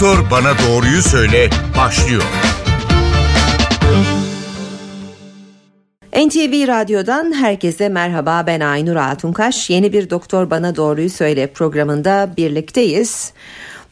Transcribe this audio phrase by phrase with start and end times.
[0.00, 2.22] Doktor Bana Doğruyu Söyle başlıyor.
[6.16, 9.70] NTV Radyo'dan herkese merhaba ben Aynur Altunkaş.
[9.70, 13.32] Yeni bir Doktor Bana Doğruyu Söyle programında birlikteyiz.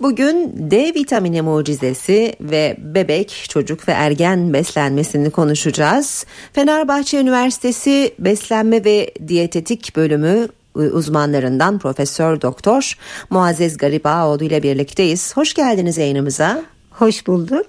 [0.01, 6.27] Bugün D vitamini mucizesi ve bebek, çocuk ve ergen beslenmesini konuşacağız.
[6.53, 12.99] Fenerbahçe Üniversitesi Beslenme ve Diyetetik Bölümü uzmanlarından Profesör Doktor
[13.31, 15.37] Muazzez Garibaoğlu ile birlikteyiz.
[15.37, 16.65] Hoş geldiniz yayınımıza.
[16.91, 17.67] Hoş bulduk.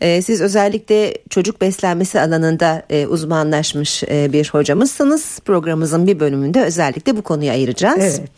[0.00, 5.38] Ee, siz özellikle çocuk beslenmesi alanında e, uzmanlaşmış e, bir hocamızsınız.
[5.44, 7.98] Programımızın bir bölümünde özellikle bu konuyu ayıracağız.
[7.98, 8.30] Evet.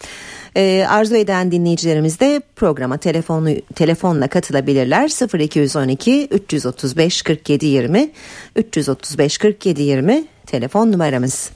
[0.56, 5.38] Ee, arzu eden dinleyicilerimiz de programa telefonu, telefonla katılabilirler.
[5.40, 8.10] 0212 335 47 20
[8.56, 11.50] 335 47 20 telefon numaramız.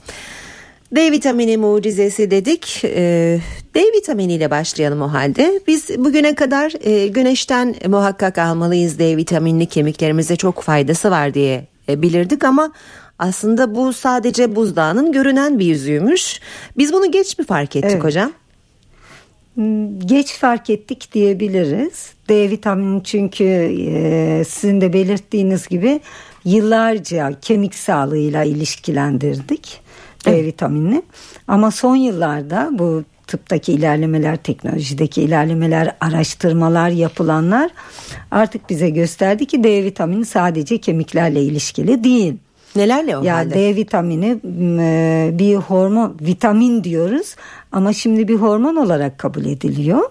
[0.91, 2.81] D vitamini mucizesi dedik.
[2.83, 3.39] Ee,
[3.75, 5.61] D vitaminiyle başlayalım o halde.
[5.67, 12.01] Biz bugüne kadar e, güneşten muhakkak almalıyız D vitaminli kemiklerimize çok faydası var diye e,
[12.01, 12.71] bilirdik ama
[13.19, 16.39] aslında bu sadece buzdağının görünen bir yüzüymüş.
[16.77, 18.03] Biz bunu geç mi fark ettik evet.
[18.03, 18.31] hocam?
[19.53, 22.13] Hmm, geç fark ettik diyebiliriz.
[22.29, 25.99] D vitamini çünkü e, sizin de belirttiğiniz gibi
[26.45, 29.86] yıllarca kemik sağlığıyla ilişkilendirdik
[30.27, 30.45] D evet.
[30.45, 31.03] vitaminini.
[31.47, 37.71] Ama son yıllarda bu tıptaki ilerlemeler, teknolojideki ilerlemeler, araştırmalar yapılanlar
[38.31, 42.33] artık bize gösterdi ki D vitamini sadece kemiklerle ilişkili değil.
[42.75, 43.55] Nelerle o ya halde?
[43.55, 44.39] D vitamini
[44.79, 47.35] e, bir hormon, vitamin diyoruz
[47.71, 50.01] ama şimdi bir hormon olarak kabul ediliyor.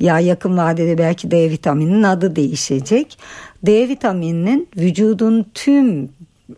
[0.00, 3.18] Ya yakın vadede belki D vitamininin adı değişecek.
[3.66, 6.08] D vitamininin vücudun tüm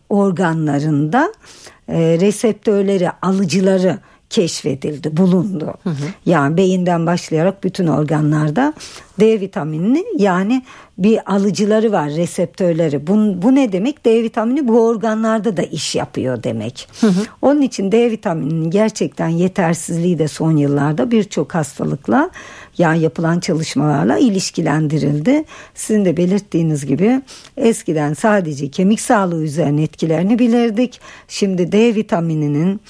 [0.09, 3.99] organlarında e, reseptörleri, alıcıları
[4.31, 5.75] keşfedildi, bulundu.
[5.83, 5.95] Hı hı.
[6.27, 8.75] Yani beyinden başlayarak bütün organlarda
[9.21, 10.63] D vitaminini yani
[10.99, 13.07] bir alıcıları var, reseptörleri.
[13.07, 14.05] Bu, bu ne demek?
[14.05, 16.89] D vitamini bu organlarda da iş yapıyor demek.
[17.01, 17.21] Hı hı.
[17.43, 22.31] Onun için D vitamininin gerçekten yetersizliği de son yıllarda birçok hastalıkla
[22.79, 25.45] yani yapılan çalışmalarla ilişkilendirildi.
[25.75, 27.23] Sizin de belirttiğiniz gibi
[27.57, 31.01] eskiden sadece kemik sağlığı üzerine etkilerini bilirdik.
[31.29, 32.81] Şimdi D vitamininin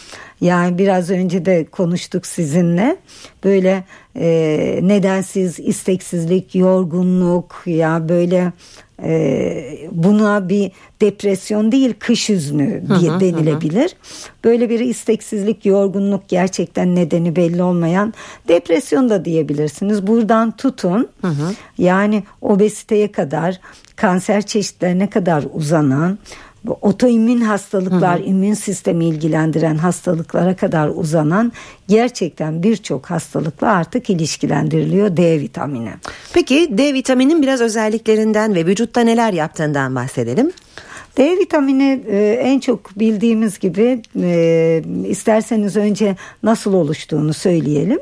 [0.41, 2.97] yani biraz önce de konuştuk sizinle
[3.45, 3.85] böyle
[4.17, 8.53] e, nedensiz isteksizlik, yorgunluk ya böyle
[9.03, 13.89] e, buna bir depresyon değil kış hüznü diye hı denilebilir.
[13.89, 13.95] Hı.
[14.45, 18.15] Böyle bir isteksizlik, yorgunluk gerçekten nedeni belli olmayan
[18.49, 20.07] depresyon da diyebilirsiniz.
[20.07, 21.55] Buradan tutun hı hı.
[21.79, 23.61] yani obeziteye kadar
[23.97, 26.19] kanser çeşitlerine kadar uzanan
[26.65, 28.27] bu otoimmün hastalıklar, hı hı.
[28.27, 31.53] immün sistemi ilgilendiren hastalıklara kadar uzanan
[31.89, 35.91] gerçekten birçok hastalıkla artık ilişkilendiriliyor D vitamini.
[36.35, 40.53] Peki D vitaminin biraz özelliklerinden ve vücutta neler yaptığından bahsedelim.
[41.17, 47.99] D vitamini e, en çok bildiğimiz gibi e, isterseniz önce nasıl oluştuğunu söyleyelim.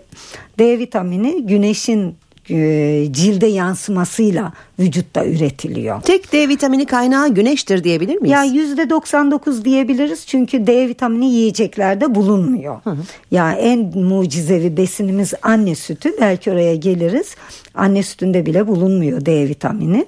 [0.58, 2.16] D vitamini güneşin
[2.50, 6.00] e, cilde yansımasıyla vücutta üretiliyor.
[6.02, 8.32] Tek D vitamini kaynağı güneştir diyebilir miyiz?
[8.32, 12.80] Ya yüzde 99 diyebiliriz çünkü D vitamini yiyeceklerde bulunmuyor.
[12.84, 12.96] Hı hı.
[13.30, 16.10] Ya en mucizevi besinimiz anne sütü.
[16.20, 17.36] Belki oraya geliriz.
[17.74, 20.06] Anne sütünde bile bulunmuyor D vitamini.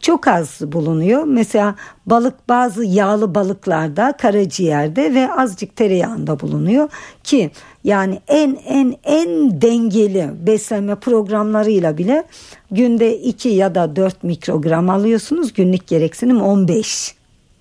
[0.00, 1.24] Çok az bulunuyor.
[1.24, 1.74] Mesela
[2.06, 6.88] balık bazı yağlı balıklarda, karaciğerde ve azıcık tereyağında bulunuyor
[7.24, 7.50] ki
[7.84, 12.24] yani en en en dengeli beslenme programlarıyla bile
[12.70, 15.52] günde 2 ya da 4 mikrogram alıyorsunuz.
[15.52, 17.14] Günlük gereksinim 15.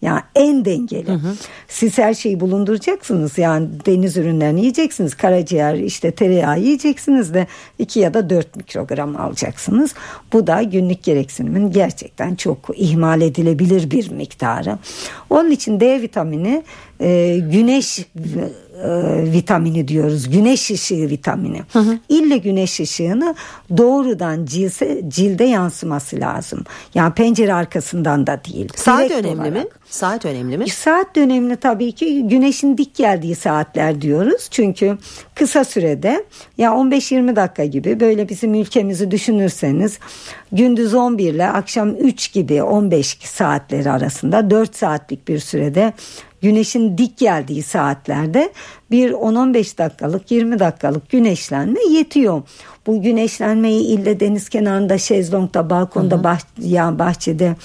[0.03, 1.07] Yani en dengeli.
[1.07, 1.35] Hı hı.
[1.67, 3.38] Siz her şeyi bulunduracaksınız.
[3.38, 5.16] Yani deniz ürünlerini yiyeceksiniz.
[5.16, 7.47] Karaciğer işte tereyağı yiyeceksiniz de
[7.79, 9.94] 2 ya da 4 mikrogram alacaksınız.
[10.34, 14.78] Bu da günlük gereksinimin gerçekten çok ihmal edilebilir bir miktarı.
[15.29, 16.63] Onun için D vitamini
[17.00, 18.05] e, güneş
[18.83, 20.29] e, vitamini diyoruz.
[20.29, 21.61] Güneş ışığı vitamini.
[21.73, 21.99] Hı hı.
[22.09, 23.35] İlle güneş ışığını
[23.78, 26.63] doğrudan cilse, cilde yansıması lazım.
[26.96, 28.69] Yani pencere arkasından da değil.
[28.75, 29.53] Saat önemli olarak.
[29.53, 29.66] mi?
[29.90, 30.69] Saat önemli mi?
[30.69, 34.47] Saat önemli tabii ki güneşin dik geldiği saatler diyoruz.
[34.52, 34.97] Çünkü
[35.35, 36.25] kısa sürede
[36.58, 39.99] ya 15-20 dakika gibi böyle bizim ülkemizi düşünürseniz
[40.52, 45.93] gündüz 11 ile akşam 3 gibi 15 saatleri arasında 4 saatlik bir sürede
[46.43, 48.53] güneşin dik geldiği saatlerde
[48.93, 52.41] bir 10-15 dakikalık 20 dakikalık güneşlenme yetiyor.
[52.87, 56.23] Bu güneşlenmeyi ille deniz kenarında şezlongda balkonda hı hı.
[56.23, 57.55] Bah, ya bahçede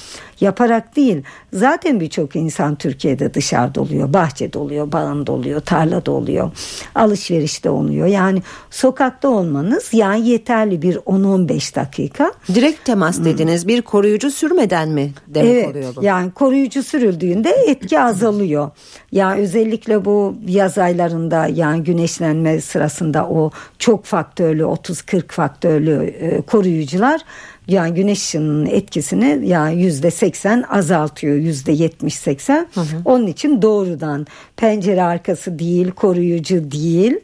[0.40, 1.22] yaparak değil.
[1.52, 4.12] Zaten birçok insan Türkiye'de dışarıda oluyor.
[4.12, 6.50] Bahçede oluyor, bağında oluyor, tarlada oluyor.
[6.94, 8.06] alışverişte oluyor.
[8.06, 12.32] Yani sokakta olmanız yani yeterli bir 10-15 dakika.
[12.54, 16.04] Direkt temas dediniz bir koruyucu sürmeden mi demek evet, oluyor bu?
[16.04, 18.70] Yani koruyucu sürüldüğünde etki azalıyor.
[19.12, 21.17] Ya yani özellikle bu yaz aylarında
[21.48, 27.20] yani güneşlenme sırasında o çok faktörlü 30-40 faktörlü e, koruyucular
[27.68, 32.68] yani güneş ışınının etkisini yani yüzde seksen azaltıyor yüzde yetmiş seksen.
[33.04, 34.26] Onun için doğrudan
[34.56, 37.16] pencere arkası değil koruyucu değil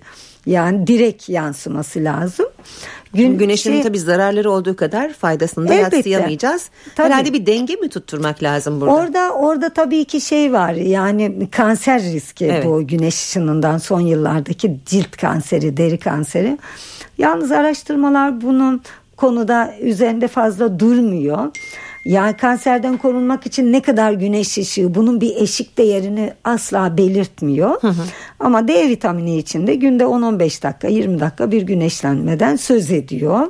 [0.46, 2.46] yani direkt yansıması lazım.
[3.14, 6.70] Gün, Güneşin şey, tabii zararları olduğu kadar faydasını da elbette, yatsıyamayacağız.
[6.94, 7.06] Tabii.
[7.06, 8.94] Herhalde bir denge mi tutturmak lazım burada?
[8.94, 12.64] Orada orada tabii ki şey var yani kanser riski evet.
[12.64, 16.58] bu güneş ışınından son yıllardaki cilt kanseri, deri kanseri.
[17.18, 18.82] Yalnız araştırmalar bunun
[19.16, 21.50] konuda üzerinde fazla durmuyor.
[22.04, 27.82] Yani kanserden korunmak için ne kadar güneş ışığı bunun bir eşik değerini asla belirtmiyor.
[27.82, 28.02] Hı hı.
[28.40, 33.48] Ama D vitamini için de günde 10-15 dakika 20 dakika bir güneşlenmeden söz ediyor.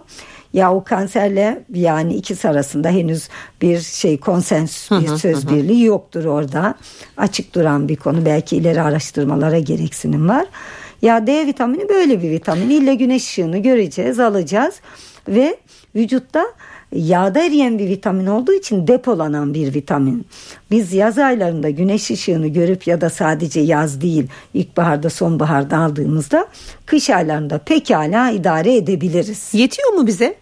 [0.53, 3.29] Ya o kanserle yani ikisi arasında henüz
[3.63, 6.75] bir şey konsens bir söz birliği yoktur orada.
[7.17, 10.47] Açık duran bir konu belki ileri araştırmalara gereksinim var.
[11.03, 12.71] Ya D vitamini böyle bir vitamin.
[12.71, 14.75] İlle güneş ışığını göreceğiz, alacağız
[15.29, 15.57] ve
[15.95, 16.45] vücutta
[16.95, 20.27] yağda eriyen bir vitamin olduğu için depolanan bir vitamin.
[20.71, 26.47] Biz yaz aylarında güneş ışığını görüp ya da sadece yaz değil ilkbaharda sonbaharda aldığımızda
[26.87, 29.49] kış aylarında pekala idare edebiliriz.
[29.53, 30.35] Yetiyor mu bize?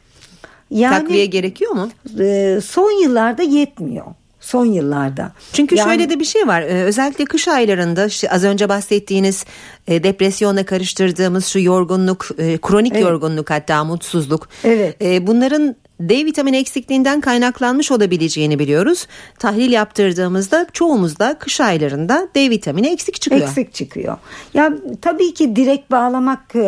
[0.71, 1.91] Yani, Takviye gerekiyor mu?
[2.21, 4.07] E, son yıllarda yetmiyor
[4.43, 5.33] son yıllarda.
[5.53, 6.63] Çünkü yani, şöyle de bir şey var.
[6.63, 9.45] Ee, özellikle kış aylarında işte az önce bahsettiğiniz
[9.89, 13.03] e, depresyonla karıştırdığımız şu yorgunluk, e, kronik evet.
[13.03, 14.49] yorgunluk hatta mutsuzluk.
[14.65, 15.03] Evet.
[15.03, 15.77] E, bunların
[16.09, 19.07] D vitamini eksikliğinden kaynaklanmış olabileceğini biliyoruz.
[19.39, 23.43] Tahlil yaptırdığımızda çoğumuzda kış aylarında D vitamini eksik çıkıyor.
[23.43, 24.17] Eksik çıkıyor.
[24.55, 24.73] Ya
[25.03, 26.59] tabii ki direkt bağlamak e,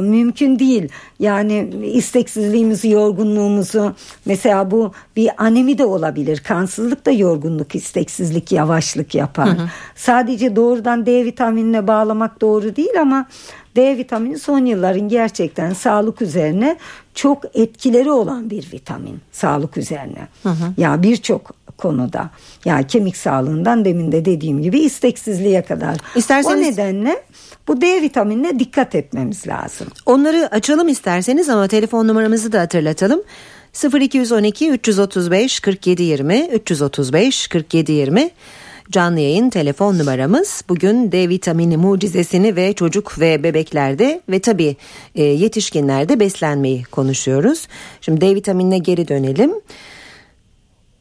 [0.00, 0.88] mümkün değil.
[1.18, 3.94] Yani isteksizliğimizi, yorgunluğumuzu
[4.24, 6.38] mesela bu bir anemi de olabilir.
[6.38, 9.48] Kansızlık da yorgunluk, isteksizlik, yavaşlık yapar.
[9.48, 9.68] Hı hı.
[9.94, 13.26] Sadece doğrudan D vitaminine bağlamak doğru değil ama
[13.76, 16.76] D vitamini son yılların gerçekten sağlık üzerine
[17.20, 20.28] çok etkileri olan bir vitamin sağlık üzerine.
[20.42, 20.72] Hı hı.
[20.76, 22.30] Ya birçok konuda.
[22.64, 25.96] Ya kemik sağlığından demin de dediğim gibi isteksizliğe kadar.
[26.16, 26.58] İsterseniz...
[26.58, 27.22] O nedenle
[27.68, 29.86] bu D vitaminine dikkat etmemiz lazım.
[30.06, 33.22] Onları açalım isterseniz ama telefon numaramızı da hatırlatalım.
[34.00, 38.30] 0212 335 47 20 335 47 20
[38.90, 44.76] Canlı yayın telefon numaramız bugün D vitamini mucizesini ve çocuk ve bebeklerde ve tabii
[45.14, 47.68] e, yetişkinlerde beslenmeyi konuşuyoruz.
[48.00, 49.52] Şimdi D vitaminine geri dönelim.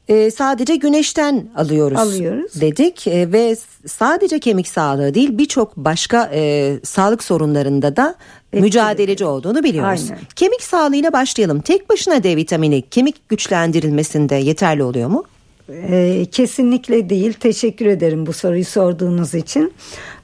[0.07, 2.61] E, sadece güneşten alıyoruz, alıyoruz.
[2.61, 3.55] dedik e, ve
[3.87, 8.15] sadece kemik sağlığı değil birçok başka e, sağlık sorunlarında da
[8.47, 8.61] Etkili.
[8.61, 10.07] mücadeleci olduğunu biliyoruz.
[10.09, 10.23] Aynen.
[10.35, 11.61] Kemik sağlığıyla başlayalım.
[11.61, 15.23] Tek başına D vitamini kemik güçlendirilmesinde yeterli oluyor mu?
[15.69, 17.33] E, kesinlikle değil.
[17.33, 19.73] Teşekkür ederim bu soruyu sorduğunuz için.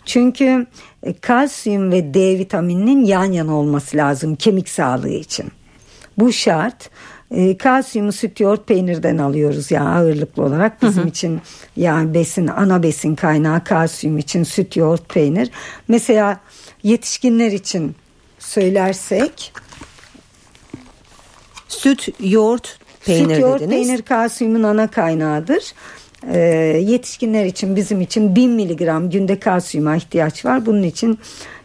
[0.05, 0.65] Çünkü
[1.03, 5.45] e, kalsiyum ve D vitamininin yan yana olması lazım kemik sağlığı için.
[6.17, 6.89] Bu şart.
[7.31, 11.09] E, kalsiyumu süt yoğurt peynirden alıyoruz yani ağırlıklı olarak bizim hı hı.
[11.09, 11.41] için
[11.77, 15.51] yani besin ana besin kaynağı kalsiyum için süt yoğurt peynir.
[15.87, 16.39] Mesela
[16.83, 17.95] yetişkinler için
[18.39, 19.53] söylersek
[21.67, 23.87] süt yoğurt peynir Süt yoğurt dediniz.
[23.87, 25.73] peynir kalsiyumun ana kaynağıdır.
[26.31, 26.39] Ee,
[26.85, 30.65] yetişkinler için bizim için 1000 miligram günde kalsiyuma ihtiyaç var.
[30.65, 31.19] Bunun için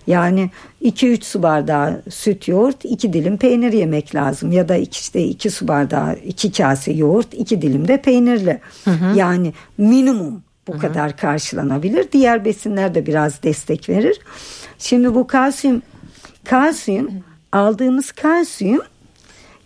[0.06, 0.50] yani
[0.82, 4.52] 2-3 su bardağı süt yoğurt 2 dilim peynir yemek lazım.
[4.52, 8.60] Ya da işte 2 su bardağı 2 kase yoğurt 2 dilim de peynirle.
[8.84, 9.18] Hı hı.
[9.18, 10.80] Yani minimum bu hı hı.
[10.80, 12.12] kadar karşılanabilir.
[12.12, 14.20] Diğer besinler de biraz destek verir.
[14.78, 15.82] Şimdi bu kalsiyum
[16.44, 17.10] kalsiyum
[17.52, 18.82] aldığımız kalsiyum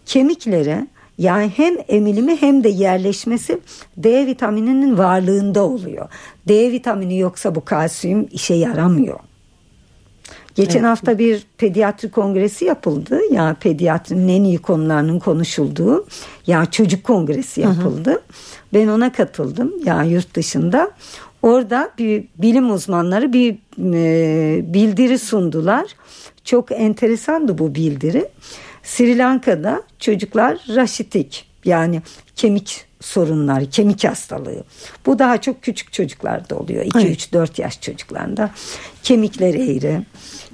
[0.07, 0.87] kemiklere
[1.18, 3.61] yani hem emilimi hem de yerleşmesi
[3.97, 6.09] D vitamininin varlığında oluyor.
[6.49, 9.18] D vitamini yoksa bu kalsiyum işe yaramıyor.
[10.54, 10.88] Geçen evet.
[10.88, 13.21] hafta bir pediatri kongresi yapıldı.
[13.30, 16.04] Ya yani pediatrinin en iyi konularının konuşulduğu ya
[16.47, 18.11] yani çocuk kongresi yapıldı.
[18.11, 18.23] Hı hı.
[18.75, 20.90] Ben ona katıldım ya yani yurt dışında.
[21.42, 23.56] Orada bir bilim uzmanları bir
[23.94, 25.87] e, bildiri sundular.
[26.44, 28.28] Çok enteresandı bu bildiri.
[28.85, 32.03] Sri Lanka'da çocuklar raşitik yani
[32.37, 34.64] kemik sorunları, kemik hastalığı.
[35.07, 36.85] Bu daha çok küçük çocuklarda oluyor.
[36.85, 38.50] 2 3 4 yaş çocuklarında
[39.03, 40.03] kemikleri eğri.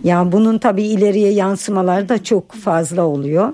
[0.05, 3.53] Yani bunun tabii ileriye yansımaları da çok fazla oluyor.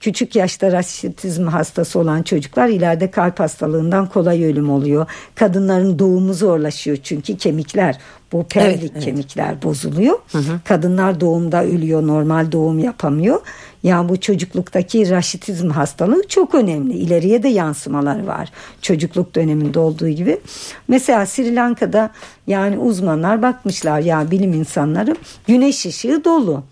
[0.00, 5.06] Küçük yaşta raşitizm hastası olan çocuklar ileride kalp hastalığından kolay ölüm oluyor.
[5.34, 7.98] Kadınların doğumu zorlaşıyor çünkü kemikler
[8.32, 9.04] bu pelvik evet, evet.
[9.04, 10.18] kemikler bozuluyor.
[10.32, 10.60] Hı hı.
[10.64, 13.40] Kadınlar doğumda ölüyor, normal doğum yapamıyor.
[13.84, 16.92] Yani bu çocukluktaki raşitizm hastalığı çok önemli.
[16.92, 18.50] İleriye de yansımalar var.
[18.82, 20.40] Çocukluk döneminde olduğu gibi.
[20.88, 22.10] Mesela Sri Lanka'da
[22.46, 26.62] yani uzmanlar bakmışlar ya yani bilim insanları güneş ışığı dolu.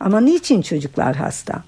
[0.00, 1.62] Ama niçin çocuklar hasta?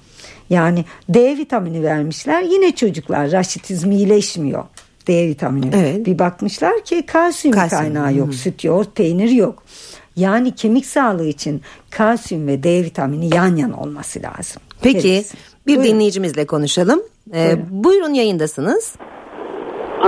[0.50, 4.64] Yani D vitamini vermişler yine çocuklar raşitizm iyileşmiyor.
[5.08, 5.70] D vitamini.
[5.74, 6.06] Evet.
[6.06, 7.82] Bir bakmışlar ki kalsiyum, kalsiyum.
[7.82, 8.26] kaynağı yok.
[8.26, 8.32] Hmm.
[8.32, 9.62] Süt, yoğurt, peynir yok.
[10.16, 14.62] Yani kemik sağlığı için kalsiyum ve D vitamini yan yana olması lazım.
[14.82, 15.36] Peki Gerisi.
[15.66, 15.84] bir buyurun.
[15.84, 17.02] dinleyicimizle konuşalım.
[17.34, 17.68] Ee, buyurun.
[17.70, 18.96] buyurun yayındasınız.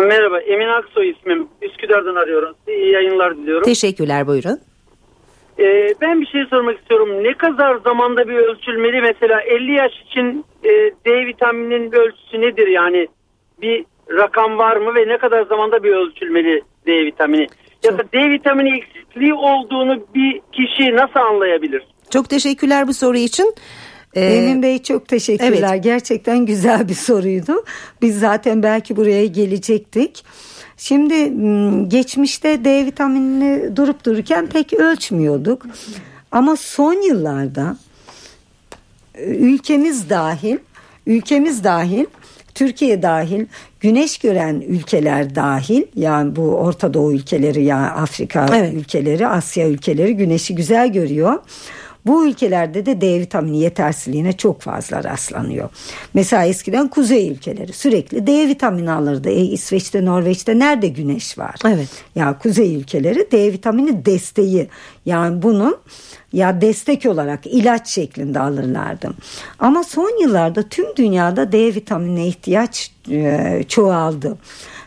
[0.08, 1.48] Merhaba Emin Aksoy ismim.
[1.62, 2.54] Üsküdar'dan arıyorum.
[2.68, 3.64] İyi yayınlar diliyorum.
[3.64, 4.60] Teşekkürler buyurun.
[5.58, 7.24] Ee, ben bir şey sormak istiyorum.
[7.24, 9.00] Ne kadar zamanda bir ölçülmeli?
[9.00, 10.68] Mesela 50 yaş için e,
[11.06, 12.66] D vitamininin ölçüsü nedir?
[12.66, 13.08] Yani
[13.62, 17.46] bir rakam var mı ve ne kadar zamanda bir ölçülmeli D vitamini?
[17.84, 21.82] Ya da D vitamini eksikliği olduğunu bir kişi nasıl anlayabilir?
[22.10, 23.54] Çok teşekkürler bu soru için.
[24.18, 25.72] Ee, Emin Bey çok teşekkürler.
[25.72, 25.84] Evet.
[25.84, 27.64] Gerçekten güzel bir soruydu.
[28.02, 30.24] Biz zaten belki buraya gelecektik.
[30.76, 31.14] Şimdi
[31.88, 35.66] geçmişte D vitaminini durup dururken pek ölçmüyorduk.
[36.32, 37.76] Ama son yıllarda
[39.14, 40.58] e, ülkemiz dahil,
[41.06, 42.04] ülkemiz dahil
[42.54, 43.46] Türkiye dahil
[43.80, 48.74] güneş gören ülkeler dahil yani bu Orta Doğu ülkeleri yani Afrika evet.
[48.74, 51.38] ülkeleri Asya ülkeleri güneşi güzel görüyor.
[52.08, 55.68] Bu ülkelerde de D vitamini yetersizliğine çok fazla rastlanıyor.
[56.14, 59.28] Mesela eskiden kuzey ülkeleri sürekli D vitamini alırdı.
[59.28, 61.54] E, İsveç'te, Norveç'te nerede güneş var?
[61.66, 61.88] Evet.
[62.14, 64.68] Ya kuzey ülkeleri D vitamini desteği.
[65.06, 65.76] Yani bunun
[66.32, 69.10] ya destek olarak ilaç şeklinde alırlardı.
[69.58, 74.38] Ama son yıllarda tüm dünyada D vitaminine ihtiyaç e, çoğaldı.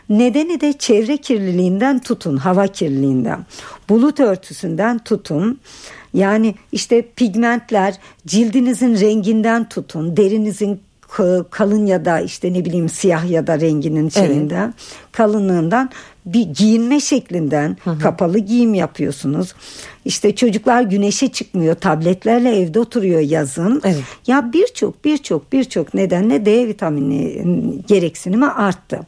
[0.08, 3.46] Nedeni de çevre kirliliğinden tutun, hava kirliliğinden,
[3.88, 5.60] bulut örtüsünden tutun,
[6.14, 7.94] yani işte pigmentler
[8.26, 10.80] cildinizin renginden tutun, derinizin
[11.50, 15.12] kalın ya da işte ne bileyim siyah ya da renginin şeyinden evet.
[15.12, 15.90] kalınlığından
[16.26, 17.98] bir giyinme şeklinden hı hı.
[17.98, 19.54] kapalı giyim yapıyorsunuz.
[20.04, 23.80] İşte çocuklar güneşe çıkmıyor tabletlerle evde oturuyor yazın.
[23.84, 24.02] Evet.
[24.26, 27.44] Ya birçok birçok birçok nedenle D vitamini
[27.86, 29.00] gereksinimi arttı.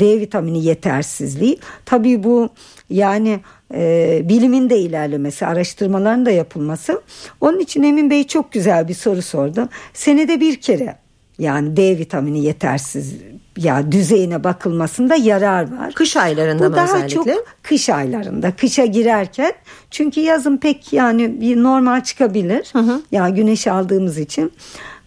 [0.00, 1.58] D vitamini yetersizliği.
[1.84, 2.48] Tabii bu
[2.90, 3.40] yani
[3.74, 7.02] e, bilimin de ilerlemesi, araştırmaların da yapılması.
[7.40, 9.68] Onun için Emin Bey çok güzel bir soru sordu.
[9.92, 10.96] Senede bir kere
[11.38, 13.14] yani D vitamini yetersiz
[13.56, 15.92] ya düzeyine bakılmasında yarar var.
[15.94, 17.34] Kış aylarında Bu mı daha özellikle?
[17.34, 18.52] çok kış aylarında.
[18.56, 19.52] Kışa girerken
[19.90, 22.68] çünkü yazın pek yani bir normal çıkabilir.
[22.72, 23.02] Hı hı.
[23.12, 24.52] Ya güneş aldığımız için.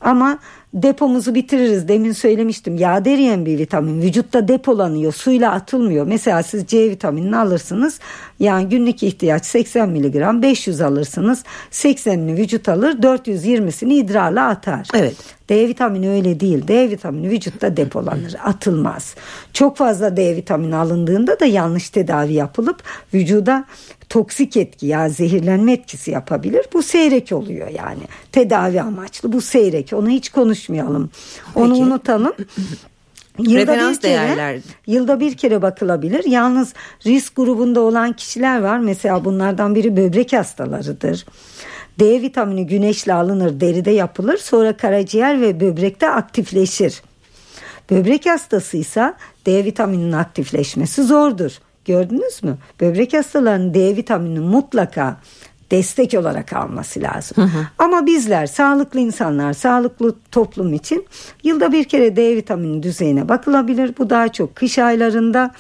[0.02, 0.40] Ama
[0.74, 1.88] depomuzu bitiririz.
[1.88, 6.08] Demin söylemiştim yağ eriyen bir vitamin vücutta depolanıyor suyla atılmıyor.
[6.08, 8.00] Mesela siz C vitaminini alırsınız
[8.40, 14.88] yani günlük ihtiyaç 80 miligram 500 alırsınız 80'ini vücut alır 420'sini idrarla atar.
[14.94, 15.16] Evet.
[15.50, 16.68] D vitamini öyle değil.
[16.68, 19.16] D vitamini vücutta depolanır, atılmaz.
[19.54, 22.84] Çok fazla D vitamini alındığında da yanlış tedavi yapılıp
[23.14, 23.66] vücuda
[24.18, 26.66] toksik etki yani zehirlenme etkisi yapabilir.
[26.74, 28.02] Bu seyrek oluyor yani.
[28.32, 29.94] Tedavi amaçlı bu seyrek.
[29.94, 31.10] Onu hiç konuşmayalım.
[31.56, 31.84] Onu Peki.
[31.84, 32.34] unutalım.
[33.40, 34.62] Yılda Referans bir kere, değerler.
[34.88, 36.24] Yılda bir kere bakılabilir.
[36.26, 36.74] Yalnız
[37.06, 38.80] risk grubunda olan kişiler var.
[38.80, 41.26] Mesela bunlardan biri böbrek hastalarıdır.
[42.00, 44.38] D vitamini güneşle alınır, deride yapılır.
[44.38, 47.02] Sonra karaciğer ve böbrekte aktifleşir.
[47.90, 49.14] Böbrek hastasıysa
[49.46, 51.52] D vitamininin aktifleşmesi zordur.
[51.88, 52.58] Gördünüz mü?
[52.82, 55.18] Böbrek hastalarının D vitamini mutlaka
[55.72, 57.38] destek olarak alması lazım.
[57.38, 57.68] Hı hı.
[57.78, 61.06] Ama bizler sağlıklı insanlar, sağlıklı toplum için
[61.44, 63.94] yılda bir kere D vitamini düzeyine bakılabilir.
[63.98, 65.52] Bu daha çok kış aylarında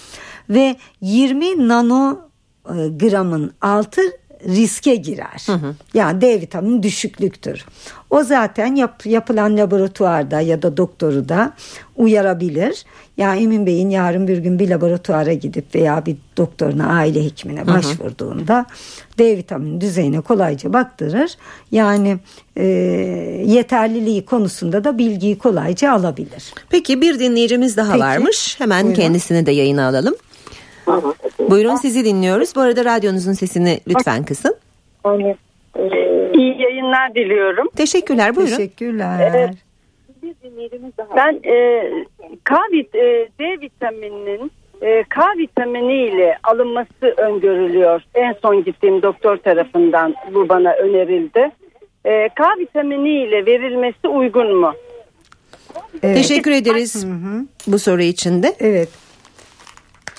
[0.50, 4.02] ve 20 nanogramın altı
[4.48, 5.44] riske girer.
[5.46, 5.76] Hı hı.
[5.94, 7.66] Yani D vitamini düşüklüktür.
[8.10, 11.54] O zaten yap, yapılan laboratuvarda ya da doktoru da
[11.96, 12.86] uyarabilir.
[13.18, 18.66] Ya Emin Bey'in yarın bir gün bir laboratuvara gidip veya bir doktoruna aile hekimine başvurduğunda
[19.18, 21.32] D vitamini düzeyine kolayca baktırır.
[21.72, 22.18] Yani
[22.58, 22.64] e,
[23.46, 26.54] yeterliliği konusunda da bilgiyi kolayca alabilir.
[26.70, 28.60] Peki bir dinleyicimiz daha Peki, varmış.
[28.60, 29.02] Hemen buyurun.
[29.02, 30.16] kendisini de yayına alalım.
[31.50, 32.56] Buyurun sizi dinliyoruz.
[32.56, 34.56] Bu arada radyonuzun sesini lütfen kısın.
[36.34, 37.68] İyi yayınlar diliyorum.
[37.76, 38.56] Teşekkürler buyurun.
[38.56, 39.32] Teşekkürler.
[39.32, 39.54] Evet.
[41.16, 41.90] Ben e,
[42.44, 44.52] K vit, e, D vitamininin
[44.82, 48.02] e, K vitamini ile alınması öngörülüyor.
[48.16, 51.52] En son gittiğim doktor tarafından bu bana önerildi.
[52.06, 54.74] E, K vitamini ile verilmesi uygun mu?
[56.04, 56.16] Evet.
[56.16, 57.08] Teşekkür ederiz
[57.68, 58.56] bu soru için de.
[58.60, 58.90] Evet.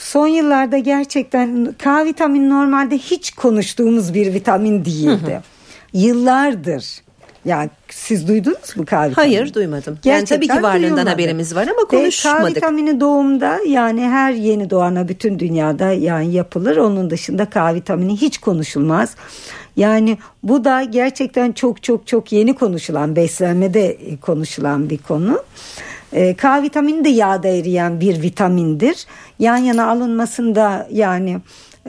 [0.00, 5.40] Son yıllarda gerçekten K vitamini normalde hiç konuştuğumuz bir vitamin değildi.
[5.93, 6.85] Yıllardır.
[7.45, 9.14] Yani siz duydunuz mu K vitamini?
[9.14, 9.99] Hayır duymadım.
[10.05, 11.11] yani tabii ki varlığından duyulmadı.
[11.11, 12.57] haberimiz var ama Ve K konuşmadık.
[12.57, 16.76] vitamini doğumda yani her yeni doğana bütün dünyada yani yapılır.
[16.76, 19.14] Onun dışında K vitamini hiç konuşulmaz.
[19.76, 25.43] Yani bu da gerçekten çok çok çok yeni konuşulan beslenmede konuşulan bir konu.
[26.12, 29.06] E, K vitamini de yağda eriyen bir vitamindir.
[29.38, 31.40] Yan yana alınmasında yani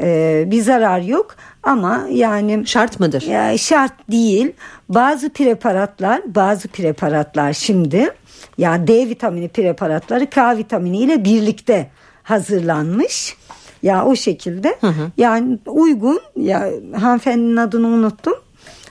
[0.01, 3.21] e, bir zarar yok ama yani Şart mıdır?
[3.21, 4.51] ya şart değil.
[4.89, 8.09] Bazı preparatlar, bazı preparatlar şimdi
[8.57, 11.89] yani D vitamini preparatları K vitamini ile birlikte
[12.23, 13.38] hazırlanmış.
[13.83, 14.79] Ya o şekilde
[15.17, 18.33] yani uygun ya hanımefendinin adını unuttum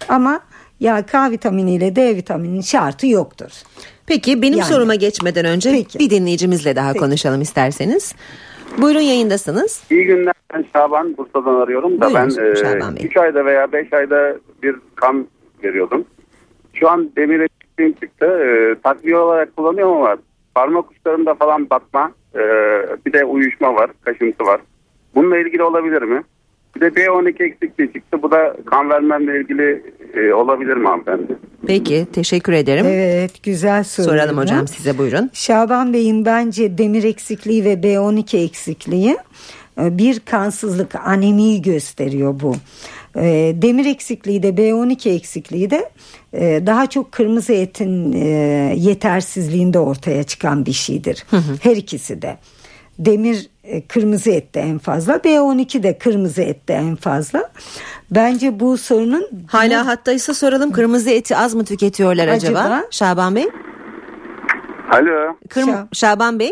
[0.08, 0.40] ama
[0.80, 3.50] ya K vitamini ile D vitaminin şartı yoktur.
[4.08, 4.68] Peki benim Yani.
[4.68, 5.98] soruma geçmeden önce Peki.
[5.98, 7.00] bir dinleyicimizle daha Peki.
[7.00, 8.14] konuşalım isterseniz.
[8.78, 9.82] Buyurun yayındasınız.
[9.90, 13.06] İyi günler ben Şaban Bursa'dan arıyorum da Buyurun ben Şaban Bey.
[13.06, 15.26] 3 ayda veya 5 ayda bir kan
[15.64, 16.04] veriyordum.
[16.74, 18.26] Şu an demir eksikliğim çıktı.
[18.26, 20.16] E, takviye olarak kullanıyorum ama
[20.54, 22.40] parmak uçlarımda falan batma e,
[23.06, 24.60] bir de uyuşma var, kaşıntı var.
[25.14, 26.22] Bununla ilgili olabilir mi?
[26.78, 28.22] Bir de B12 eksikliği çıktı.
[28.22, 29.82] Bu da kan vermemle ilgili
[30.14, 31.38] e, olabilir mi hanımefendi?
[31.66, 32.86] Peki teşekkür ederim.
[32.88, 34.06] Evet güzel soru.
[34.06, 35.30] Soralım hocam size buyurun.
[35.32, 39.16] Şaban Bey'in bence demir eksikliği ve B12 eksikliği
[39.80, 42.54] e, bir kansızlık anemiyi gösteriyor bu.
[43.16, 45.90] E, Demir eksikliği de B12 eksikliği de
[46.32, 48.12] e, daha çok kırmızı etin
[48.74, 51.26] yetersizliğinde ortaya çıkan bir şeydir.
[51.62, 52.36] Her ikisi de.
[52.98, 53.50] Demir
[53.88, 57.50] kırmızı ette en fazla, B12 de kırmızı ette en fazla.
[58.10, 62.58] Bence bu sorunun Hala hattaysa soralım kırmızı eti az mı tüketiyorlar acaba?
[62.58, 62.82] Acaba?
[62.90, 63.48] Şaban Bey?
[64.92, 65.36] Alo.
[65.48, 66.50] Kırm- Şa- Şaban Bey?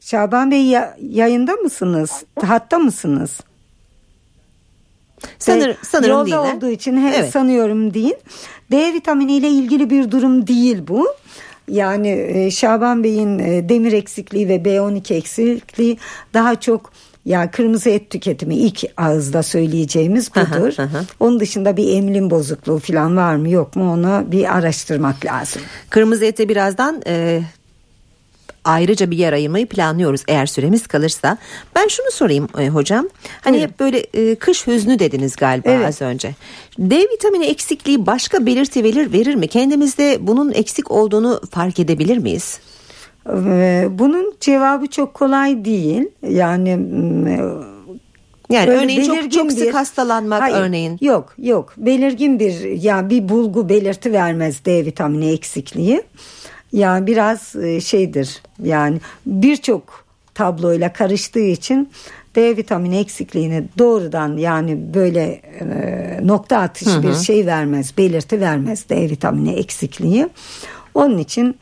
[0.00, 2.24] Şaban Bey ya- yayında mısınız?
[2.46, 3.40] Hatta mısınız?
[5.38, 6.54] Sanır, Ve sanırım yolda değiller.
[6.56, 7.30] olduğu için he, Evet.
[7.32, 8.14] sanıyorum değil.
[8.70, 11.06] D vitamini ile ilgili bir durum değil bu.
[11.68, 15.98] Yani e, Şaban Bey'in e, demir eksikliği ve B12 eksikliği
[16.34, 16.92] daha çok
[17.24, 20.74] ya kırmızı et tüketimi ilk ağızda söyleyeceğimiz budur.
[21.20, 25.62] Onun dışında bir emlim bozukluğu falan var mı yok mu onu bir araştırmak lazım.
[25.90, 27.42] Kırmızı ete birazdan e,
[28.64, 31.38] ayrıca bir yer ayırmayı planlıyoruz eğer süremiz kalırsa.
[31.76, 33.08] Ben şunu sorayım e, hocam.
[33.40, 33.68] Hani Buyurun.
[33.68, 35.86] hep böyle e, kış hüznü dediniz galiba Evet.
[35.88, 36.34] az önce.
[36.78, 39.48] D vitamini eksikliği başka belirti verir, verir mi?
[39.48, 42.58] Kendimizde bunun eksik olduğunu fark edebilir miyiz?
[43.98, 46.04] Bunun cevabı çok kolay değil.
[46.28, 47.26] Yani mm,
[48.50, 50.98] Yani Böyle örneğin çok, çok sık bir- hastalanmak Hayır, örneğin.
[51.00, 56.02] Yok yok belirgin bir ya bir bulgu belirti vermez D vitamini eksikliği.
[56.72, 60.04] Yani biraz e, şeydir yani birçok
[60.34, 61.90] tabloyla karıştığı için
[62.36, 65.22] D vitamini eksikliğini doğrudan yani böyle
[65.60, 70.28] e, nokta atış bir şey vermez belirti vermez D vitamini eksikliği.
[70.94, 71.56] Onun için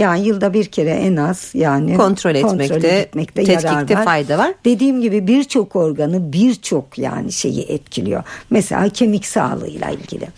[0.00, 4.04] yani yılda bir kere en az yani Kontrol etmekte, etmekte yarar tetkikte var.
[4.04, 4.54] fayda var.
[4.64, 8.22] Dediğim gibi birçok organı birçok yani şeyi etkiliyor.
[8.50, 10.28] Mesela kemik sağlığıyla ilgili.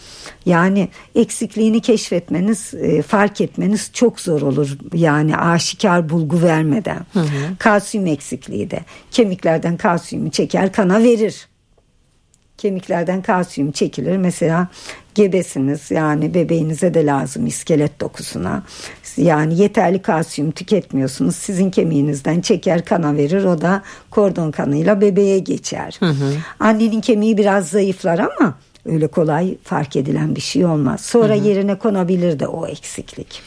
[0.46, 4.78] Yani eksikliğini keşfetmeniz, e, fark etmeniz çok zor olur.
[4.94, 7.06] Yani aşikar bulgu vermeden.
[7.58, 11.46] Kalsiyum eksikliği de kemiklerden kalsiyumu çeker kana verir
[12.62, 14.16] kemiklerden kalsiyum çekilir.
[14.16, 14.68] Mesela
[15.14, 18.62] gebesiniz yani bebeğinize de lazım iskelet dokusuna.
[19.16, 21.36] Yani yeterli kalsiyum tüketmiyorsunuz.
[21.36, 23.44] Sizin kemiğinizden çeker kana verir.
[23.44, 26.00] O da kordon kanıyla bebeğe geçer.
[26.60, 28.54] Annenin kemiği biraz zayıflar ama
[28.86, 31.00] öyle kolay fark edilen bir şey olmaz.
[31.00, 33.42] Sonra yerine konabilir de o eksiklik.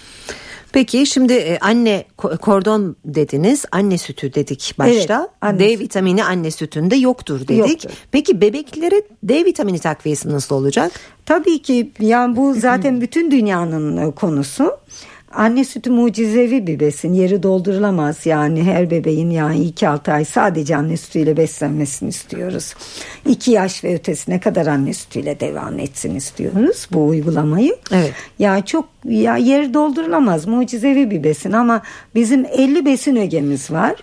[0.71, 5.19] Peki şimdi e, anne ko- kordon dediniz, anne sütü dedik başta.
[5.19, 5.79] Evet, anne D sütü.
[5.83, 7.57] vitamini anne sütünde yoktur dedik.
[7.57, 7.89] Yoktur.
[8.11, 10.91] Peki bebeklere D vitamini takviyesi nasıl olacak?
[11.25, 14.71] Tabii ki yani bu zaten bütün dünyanın e, konusu.
[15.35, 17.13] Anne sütü mucizevi bir besin.
[17.13, 22.73] Yeri doldurulamaz yani her bebeğin yani 2-6 ay sadece anne sütüyle beslenmesini istiyoruz.
[23.29, 27.75] 2 yaş ve ötesine kadar anne sütüyle devam etsin istiyoruz bu uygulamayı.
[27.91, 28.13] Evet.
[28.39, 31.81] Ya çok ya yeri doldurulamaz mucizevi bir besin ama
[32.15, 33.95] bizim 50 besin ögemiz var.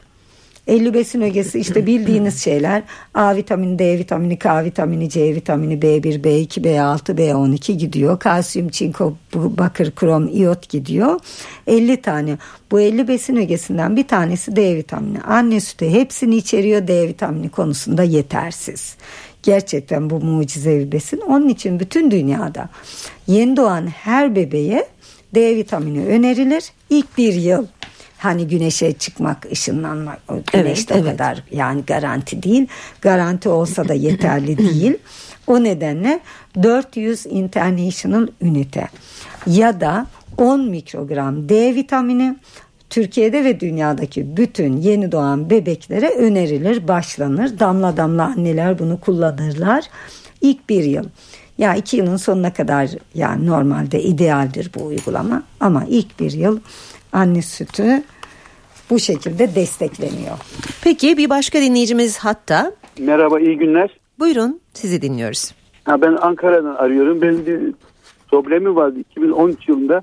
[0.67, 2.83] 50 besin ögesi işte bildiğiniz şeyler
[3.15, 8.19] A vitamini, D vitamini, K vitamini, C vitamini, B1, B2, B6, B12 gidiyor.
[8.19, 11.21] Kalsiyum, çinko, bakır, krom, iot gidiyor.
[11.67, 12.39] 50 tane.
[12.71, 15.21] Bu 50 besin ögesinden bir tanesi D vitamini.
[15.21, 18.97] Anne sütü hepsini içeriyor D vitamini konusunda yetersiz.
[19.43, 21.21] Gerçekten bu mucizevi besin.
[21.21, 22.69] Onun için bütün dünyada
[23.27, 24.87] yeni doğan her bebeğe
[25.35, 26.65] D vitamini önerilir.
[26.91, 27.67] İlk bir yıl
[28.23, 31.19] hani güneşe çıkmak, ışınlanmak o güneşte Evet, o evet.
[31.19, 32.67] kadar yani garanti değil.
[33.01, 34.97] Garanti olsa da yeterli değil.
[35.47, 36.21] O nedenle
[36.63, 38.89] 400 international ünite
[39.47, 40.07] ya da
[40.37, 42.37] 10 mikrogram D vitamini
[42.91, 47.59] Türkiye'de ve dünyadaki bütün yeni doğan bebeklere önerilir, başlanır.
[47.59, 49.85] Damla damla anneler bunu kullanırlar.
[50.41, 51.05] İlk bir yıl.
[51.59, 56.61] Ya iki yılın sonuna kadar yani normalde idealdir bu uygulama ama ilk bir yıl
[57.13, 58.03] anne sütü
[58.93, 60.39] bu şekilde destekleniyor.
[60.85, 62.73] Peki bir başka dinleyicimiz hatta.
[62.99, 63.91] Merhaba, iyi günler.
[64.19, 65.55] Buyurun sizi dinliyoruz.
[65.85, 67.23] Ha, ben Ankara'dan arıyorum.
[67.23, 67.75] Benim bir
[68.31, 70.03] problemi vardı 2013 yılında.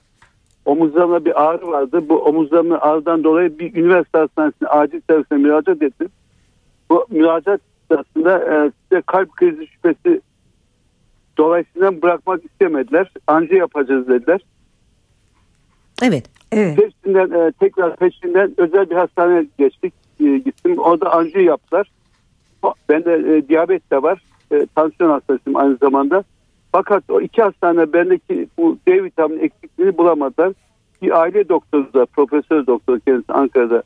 [0.65, 2.10] Omuzlarımda bir ağrı vardı.
[2.10, 6.10] Bu omuzlarımın ağrıdan dolayı bir üniversite hastanesine acil servisine müracaat ettim.
[6.89, 10.21] Bu müracaat sırasında e, size kalp krizi şüphesi
[11.38, 13.12] dolayısıyla bırakmak istemediler.
[13.28, 14.41] Anca yapacağız dediler.
[16.01, 16.29] Evet.
[16.51, 16.77] Evet.
[16.77, 19.93] Peşinden e, tekrar peşinden özel bir hastaneye geçtik.
[20.19, 20.77] E, gittim.
[20.77, 21.91] Orada anjiyo yaptılar.
[22.89, 24.21] Bende e, diyabet de var.
[24.51, 26.23] E, tansiyon hastasıyım aynı zamanda.
[26.71, 30.53] Fakat o iki hastane bendeki bu D vitamini eksikliğini bulamadılar.
[31.01, 33.83] Bir aile doktoru da profesör doktor kendisi Ankara'da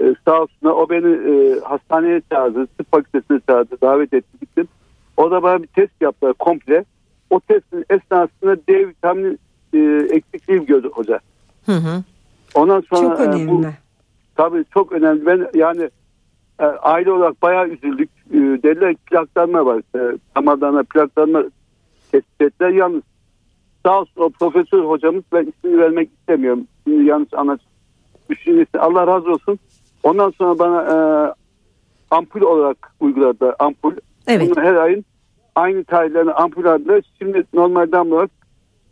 [0.00, 2.66] e, sağ olsun o beni e, hastaneye çağırdı.
[2.66, 3.80] Tıp fakültesine çağırdı.
[3.82, 4.68] Davet etti gittim.
[5.16, 6.84] O da bana bir test yaptılar komple.
[7.30, 9.36] O testin esnasında D vitamini
[9.74, 9.78] e,
[10.10, 11.20] eksikliği gördü hoca.
[11.66, 12.02] Hı hı.
[12.54, 13.48] Ondan sonra Çok e, önemli.
[13.48, 13.64] bu
[14.36, 15.26] tabii çok önemli.
[15.26, 15.90] Ben yani
[16.58, 18.10] e, aile olarak bayağı üzüldük.
[18.30, 19.82] E, dediler plaklanma var.
[19.96, 21.44] E, damarlarına plaklanma
[22.12, 22.70] tespit ettiler.
[22.70, 23.02] Yalnız
[23.86, 26.66] sağ olsun o profesör hocamız ben ismini vermek istemiyorum.
[26.84, 27.60] Şimdi yanlış anlaş.
[28.78, 29.58] Allah razı olsun.
[30.02, 30.96] Ondan sonra bana e,
[32.10, 33.54] ampul olarak uyguladılar.
[33.58, 33.92] Ampul.
[34.26, 34.50] Evet.
[34.56, 35.04] Bunu her ayın
[35.54, 37.02] aynı tarihlerine ampul aldılar.
[37.18, 38.30] Şimdi normal damla olarak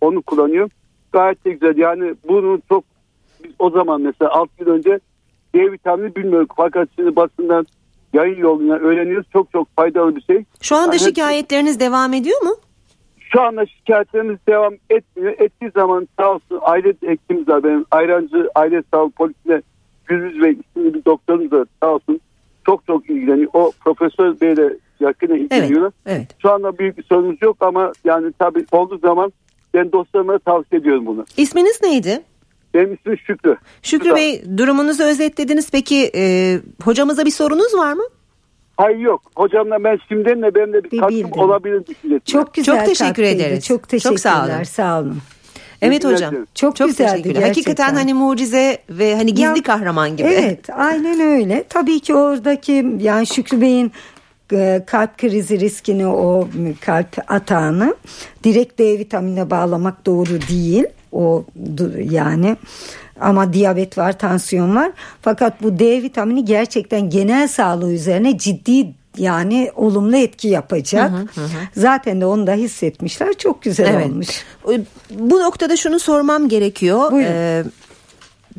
[0.01, 0.71] onu kullanıyorum.
[1.15, 1.77] Gayet de güzel.
[1.77, 2.85] Yani bunu çok
[3.45, 5.01] biz o zaman mesela 6 yıl önce
[5.55, 6.53] D vitamini bilmiyorduk.
[6.57, 7.67] Fakat şimdi basından
[8.13, 9.27] yayın yoluyla öğreniyoruz.
[9.33, 10.45] Çok çok faydalı bir şey.
[10.63, 11.01] Şu anda Evet.
[11.01, 12.55] şikayetleriniz devam ediyor mu?
[13.21, 15.33] Şu anda şikayetlerimiz devam etmiyor.
[15.39, 17.85] Ettiği zaman sağ olsun aile hekimimiz var benim.
[17.91, 19.63] Ayrancı Aile Sağlık Polisi'ne
[20.07, 22.21] Gürbüz Bey isimli bir doktorumuz da sağ olsun
[22.67, 23.51] çok çok ilgileniyor.
[23.53, 25.43] O Profesör Bey'le yakına Evet.
[25.43, 25.93] ilgileniyorlar.
[26.07, 26.37] Evet.
[26.43, 29.33] Şu anda büyük bir sorunumuz yok ama yani tabii olduğu zaman
[29.75, 31.25] ben dostlarıma tavsiye ediyorum bunu.
[31.37, 32.23] İsminiz neydi?
[32.75, 33.57] Benim ismim Şükrü.
[33.83, 35.71] Şükrü Bey durumunuzu özetlediniz.
[35.71, 38.03] Peki e, hocamıza bir sorunuz var mı?
[38.77, 39.23] Hayır yok.
[39.37, 41.83] Hocamla ben şimdiden de benim de bir Bir katkım olabilir.
[42.25, 43.29] Çok güzel Çok teşekkür katkıydı.
[43.43, 43.65] ederiz.
[43.67, 44.17] Çok Çok teşekkürler.
[44.19, 44.63] sağ olun.
[44.63, 45.19] Sağ olun.
[45.83, 46.31] Evet hocam.
[46.31, 46.47] dilerim.
[46.55, 47.43] Çok güzeldi gerçekten.
[47.43, 50.29] Hakikaten hani mucize ve hani gizli Ya, kahraman gibi.
[50.29, 51.65] Evet aynen öyle.
[51.69, 53.93] Tabii ki oradaki yani Şükrü Bey'in
[54.87, 56.49] kalp krizi riskini o
[56.81, 57.95] kalp atağını
[58.45, 60.85] direkt D vitaminine bağlamak doğru değil.
[61.13, 61.45] O
[62.11, 62.57] yani
[63.21, 64.93] ama diyabet var, tansiyon var.
[65.23, 71.13] Fakat bu D vitamini gerçekten genel sağlığı üzerine ciddi yani olumlu etki yapacak.
[71.77, 73.35] Zaten de onu da hissetmişler.
[73.39, 74.07] Çok güzel Evet.
[74.07, 74.29] olmuş.
[75.11, 77.13] Bu noktada şunu sormam gerekiyor.
[77.13, 77.31] Buyurun.
[77.33, 77.65] Ee,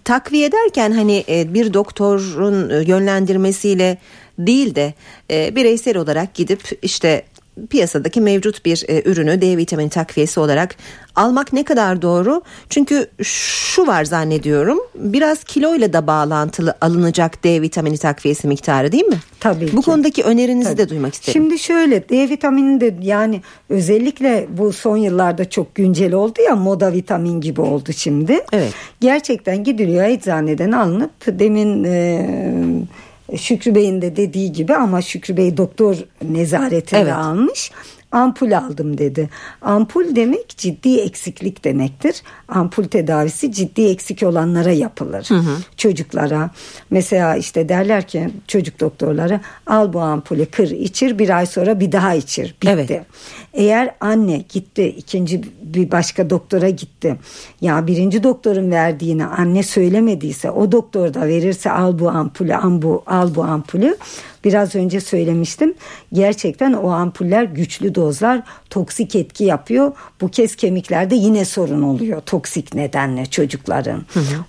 [0.03, 3.97] takviye derken hani e, bir doktorun e, yönlendirmesiyle
[4.39, 4.93] değil de
[5.31, 7.23] e, bireysel olarak gidip işte
[7.69, 10.75] piyasadaki mevcut bir e, ürünü D vitamini takviyesi olarak
[11.15, 12.41] almak ne kadar doğru?
[12.69, 19.17] Çünkü şu var zannediyorum biraz kiloyla da bağlantılı alınacak D vitamini takviyesi miktarı değil mi?
[19.39, 19.85] Tabii Bu ki.
[19.85, 20.77] konudaki önerinizi Tabii.
[20.77, 21.33] de duymak isterim.
[21.33, 26.93] Şimdi şöyle D vitamini de yani özellikle bu son yıllarda çok güncel oldu ya moda
[26.93, 28.39] vitamin gibi oldu şimdi.
[28.51, 28.73] Evet.
[29.01, 32.27] Gerçekten gidiliyor eczaneden alınıp demin e,
[33.37, 37.13] Şükrü Bey'in de dediği gibi ama Şükrü Bey doktor nezaretinde Evet.
[37.13, 37.71] almış.
[38.15, 39.29] Ampul aldım dedi.
[39.61, 42.23] Ampul demek ciddi eksiklik demektir.
[42.47, 45.27] Ampul tedavisi ciddi eksik olanlara yapılır.
[45.77, 46.49] Çocuklara.
[46.89, 51.91] Mesela işte derler ki çocuk doktorları al bu ampulü kır içir bir ay sonra bir
[51.91, 52.55] daha içir.
[52.61, 52.69] Bitti.
[52.69, 53.01] Evet.
[53.53, 57.15] Eğer anne gitti ikinci bir başka doktora gitti.
[57.61, 63.03] Ya birinci doktorun verdiğini anne söylemediyse o doktor da verirse al bu ampulü al bu,
[63.07, 63.97] al bu ampulü.
[64.45, 65.73] Biraz önce söylemiştim.
[66.13, 69.91] Gerçekten o ampuller güçlü dozlar toksik etki yapıyor.
[70.21, 74.05] Bu kez kemiklerde yine sorun oluyor toksik nedenle çocukların.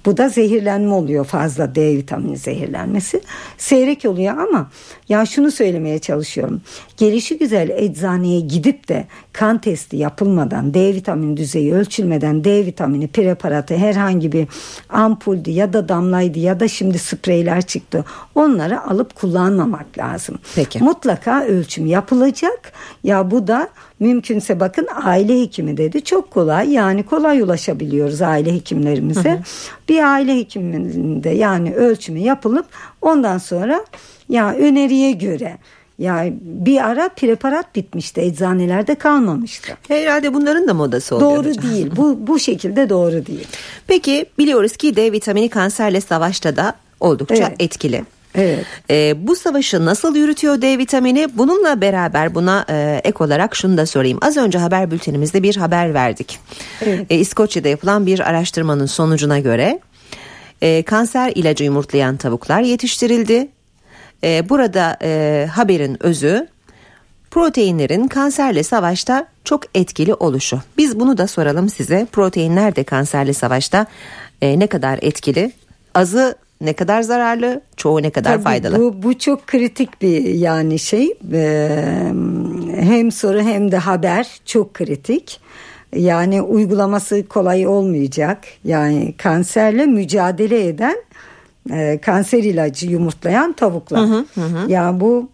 [0.07, 3.21] Bu da zehirlenme oluyor fazla D vitamini zehirlenmesi.
[3.59, 4.71] Seyrek oluyor ama
[5.09, 6.61] ya şunu söylemeye çalışıyorum.
[6.97, 13.77] Gelişi güzel eczaneye gidip de kan testi yapılmadan D vitamini düzeyi ölçülmeden D vitamini preparatı
[13.77, 14.49] herhangi bir
[14.89, 18.05] ampuldü ya da damlaydı ya da şimdi spreyler çıktı.
[18.35, 20.38] Onları alıp kullanmamak yapmak lazım.
[20.55, 20.83] Peki.
[20.83, 22.72] Mutlaka ölçüm yapılacak.
[23.05, 23.68] Ya bu da
[24.01, 26.05] mümkünse bakın aile hekimi dedi.
[26.05, 29.31] Çok kolay yani kolay ulaşabiliyoruz aile hekimlerimize.
[29.31, 29.42] Hı hı.
[29.88, 32.66] Bir aile hekiminde yani ölçümü yapılıp
[33.03, 33.85] ondan sonra
[34.29, 35.59] ya öneriye göre
[35.99, 39.77] yani bir ara preparat bitmişti eczanelerde kalmamıştı.
[39.88, 41.31] Herhalde bunların da modası oluyor.
[41.31, 41.64] Doğru hocam.
[41.64, 43.46] değil bu, bu şekilde doğru değil.
[43.87, 47.57] Peki biliyoruz ki D vitamini kanserle savaşta da oldukça evet.
[47.59, 48.05] etkili.
[48.37, 48.64] Evet.
[48.90, 51.29] Ee, bu savaşı nasıl yürütüyor D vitamini?
[51.35, 54.18] Bununla beraber buna e, ek olarak şunu da sorayım.
[54.22, 56.38] Az önce haber bültenimizde bir haber verdik.
[56.83, 57.07] Evet.
[57.11, 59.81] E, İskoçya'da yapılan bir araştırmanın sonucuna göre
[60.62, 63.49] e, kanser ilacı yumurtlayan tavuklar yetiştirildi
[64.25, 66.49] e, burada e, haberin özü
[67.31, 70.61] proteinlerin kanserle savaşta çok etkili oluşu.
[70.79, 72.07] Biz bunu da soralım size.
[72.12, 73.87] Proteinler de kanserle savaşta
[74.42, 75.53] e, ne kadar etkili?
[75.94, 78.79] Azı ne kadar zararlı, çoğu ne kadar Tabii faydalı?
[78.79, 81.19] Bu, bu çok kritik bir yani şey.
[81.33, 82.12] Ee,
[82.77, 85.40] hem soru hem de haber çok kritik.
[85.95, 88.38] Yani uygulaması kolay olmayacak.
[88.64, 90.97] Yani kanserle mücadele eden
[91.73, 94.01] e, kanser ilacı yumurtlayan tavuklar.
[94.01, 94.71] Hı hı hı.
[94.71, 95.29] Ya bu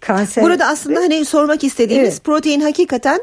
[0.00, 0.44] kanser.
[0.44, 2.24] Burada aslında hani sormak istediğimiz evet.
[2.24, 3.20] protein hakikaten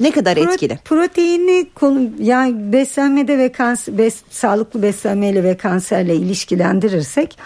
[0.00, 0.78] ne kadar Pro, etkili?
[0.84, 7.38] Proteini konu yani beslenmede ve kanser, bes, sağlıklı beslenmeyle ve kanserle ilişkilendirirsek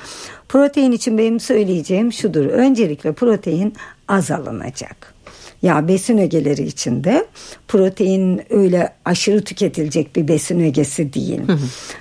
[0.49, 2.47] protein için benim söyleyeceğim şudur.
[2.47, 3.75] Öncelikle protein
[4.09, 5.15] az alınacak.
[5.63, 7.27] Ya besin ögeleri içinde
[7.69, 11.41] protein öyle aşırı tüketilecek bir besin ögesi değil.
[11.47, 11.59] Hı hı.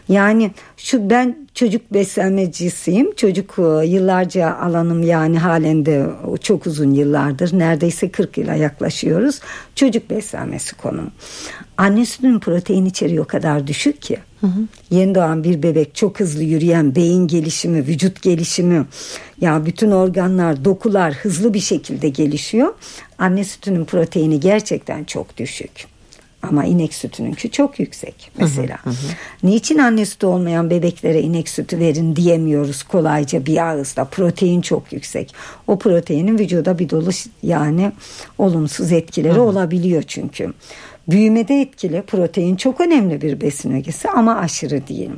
[0.09, 3.15] Yani şu ben çocuk beslenmecisiyim.
[3.15, 6.07] Çocuk e, yıllarca alanım yani halinde
[6.41, 7.59] çok uzun yıllardır.
[7.59, 9.39] Neredeyse 40 yıla yaklaşıyoruz.
[9.75, 11.11] Çocuk beslenmesi konum.
[11.77, 14.17] Anne sütünün protein içeriği o kadar düşük ki.
[14.41, 14.59] Hı hı.
[14.89, 18.85] Yeni doğan bir bebek çok hızlı yürüyen beyin gelişimi, vücut gelişimi,
[19.41, 22.73] ya bütün organlar, dokular hızlı bir şekilde gelişiyor.
[23.17, 25.87] Anne sütünün proteini gerçekten çok düşük.
[26.41, 28.77] Ama inek sütününki çok yüksek mesela.
[28.83, 29.07] Hı hı hı.
[29.43, 34.05] Niçin anne sütü olmayan bebeklere inek sütü verin diyemiyoruz kolayca bir ağızda.
[34.05, 35.33] Protein çok yüksek.
[35.67, 37.09] O proteinin vücuda bir dolu
[37.43, 37.91] yani
[38.37, 39.41] olumsuz etkileri hı hı.
[39.41, 40.53] olabiliyor çünkü.
[41.09, 45.09] Büyümede etkili protein çok önemli bir besin ögesi ama aşırı değil.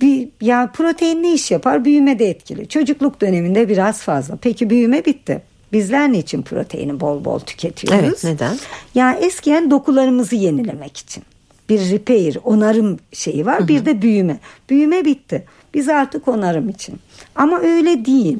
[0.00, 1.84] Bir, ya protein ne iş yapar?
[1.84, 2.68] Büyümede etkili.
[2.68, 4.36] Çocukluk döneminde biraz fazla.
[4.36, 5.42] Peki büyüme bitti.
[5.72, 8.04] Bizler niçin proteini bol bol tüketiyoruz?
[8.04, 8.58] Evet neden?
[8.94, 11.22] Ya eskiyen dokularımızı yenilemek için.
[11.68, 13.58] Bir repair, onarım şeyi var.
[13.58, 13.68] Hı hı.
[13.68, 14.38] Bir de büyüme.
[14.70, 15.44] Büyüme bitti.
[15.74, 17.00] Biz artık onarım için.
[17.34, 18.38] Ama öyle değil.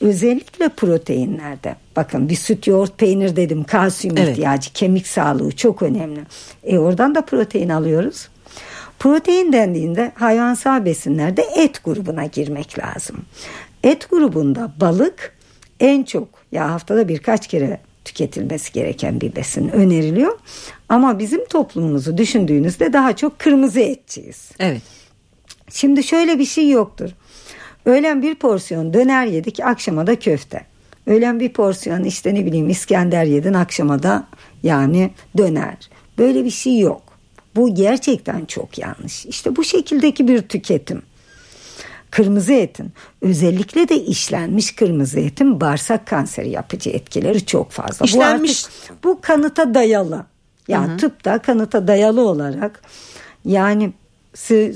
[0.00, 1.76] Özellikle proteinlerde.
[1.96, 3.64] Bakın bir süt, yoğurt, peynir dedim.
[3.64, 4.30] Kalsiyum evet.
[4.30, 6.20] ihtiyacı, kemik sağlığı çok önemli.
[6.64, 8.28] E oradan da protein alıyoruz.
[8.98, 13.16] Protein dendiğinde hayvansal besinlerde et grubuna girmek lazım.
[13.82, 15.36] Et grubunda balık
[15.80, 20.38] en çok ya haftada birkaç kere tüketilmesi gereken bir besin öneriliyor.
[20.88, 24.50] Ama bizim toplumumuzu düşündüğünüzde daha çok kırmızı etçiyiz.
[24.58, 24.82] Evet.
[25.70, 27.10] Şimdi şöyle bir şey yoktur.
[27.86, 30.64] Öğlen bir porsiyon döner yedik akşama da köfte.
[31.06, 34.26] Öğlen bir porsiyon işte ne bileyim İskender yedin akşama da
[34.62, 35.76] yani döner.
[36.18, 37.02] Böyle bir şey yok.
[37.56, 39.26] Bu gerçekten çok yanlış.
[39.26, 41.02] İşte bu şekildeki bir tüketim.
[42.10, 48.04] Kırmızı etin özellikle de işlenmiş kırmızı etin bağırsak kanseri yapıcı etkileri çok fazla.
[48.04, 48.64] İşlenmiş.
[48.64, 50.26] Bu, artık, bu kanıta dayalı.
[50.68, 50.96] Yani Hı-hı.
[50.96, 52.82] tıpta kanıta dayalı olarak
[53.44, 53.92] yani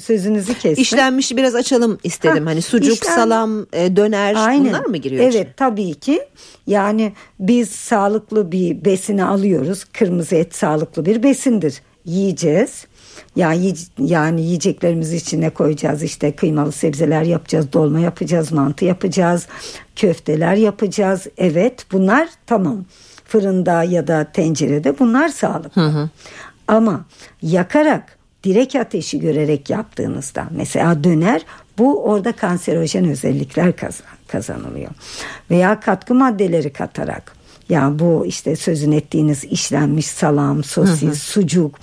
[0.00, 0.82] sözünüzü kestim.
[0.82, 2.44] İşlenmişi biraz açalım istedim.
[2.44, 3.14] Ha, hani sucuk, işlen...
[3.14, 4.64] salam, e, döner Aynen.
[4.64, 5.22] bunlar mı giriyor?
[5.22, 5.52] Evet içine?
[5.56, 6.20] tabii ki.
[6.66, 9.84] Yani biz sağlıklı bir besini alıyoruz.
[9.84, 11.82] Kırmızı et sağlıklı bir besindir.
[12.04, 12.86] Yiyeceğiz.
[13.36, 19.46] Yani, yani yiyeceklerimizi içine koyacağız işte kıymalı sebzeler yapacağız, dolma yapacağız, mantı yapacağız,
[19.96, 21.26] köfteler yapacağız.
[21.38, 22.84] Evet bunlar tamam
[23.24, 25.82] fırında ya da tencerede bunlar sağlıklı.
[25.82, 26.10] Hı hı.
[26.68, 27.04] Ama
[27.42, 31.42] yakarak direkt ateşi görerek yaptığınızda mesela döner
[31.78, 34.90] bu orada kanserojen özellikler kazan, kazanılıyor.
[35.50, 41.14] Veya katkı maddeleri katarak ya bu işte sözün ettiğiniz işlenmiş salam, sosis, hı hı.
[41.14, 41.78] sucuk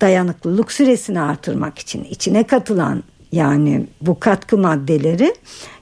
[0.00, 5.34] dayanıklılık süresini artırmak için içine katılan yani bu katkı maddeleri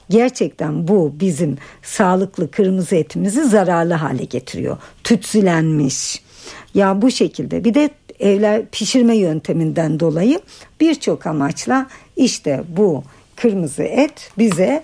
[0.09, 4.77] gerçekten bu bizim sağlıklı kırmızı etimizi zararlı hale getiriyor.
[5.03, 6.21] Tütsülenmiş.
[6.73, 10.39] Ya bu şekilde bir de evler pişirme yönteminden dolayı
[10.81, 13.03] birçok amaçla işte bu
[13.35, 14.83] kırmızı et bize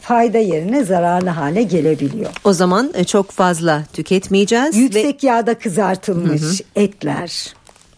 [0.00, 2.30] fayda yerine zararlı hale gelebiliyor.
[2.44, 4.76] O zaman e, çok fazla tüketmeyeceğiz.
[4.76, 5.26] Yüksek ve...
[5.26, 6.84] yağda kızartılmış hı hı.
[6.84, 7.54] etler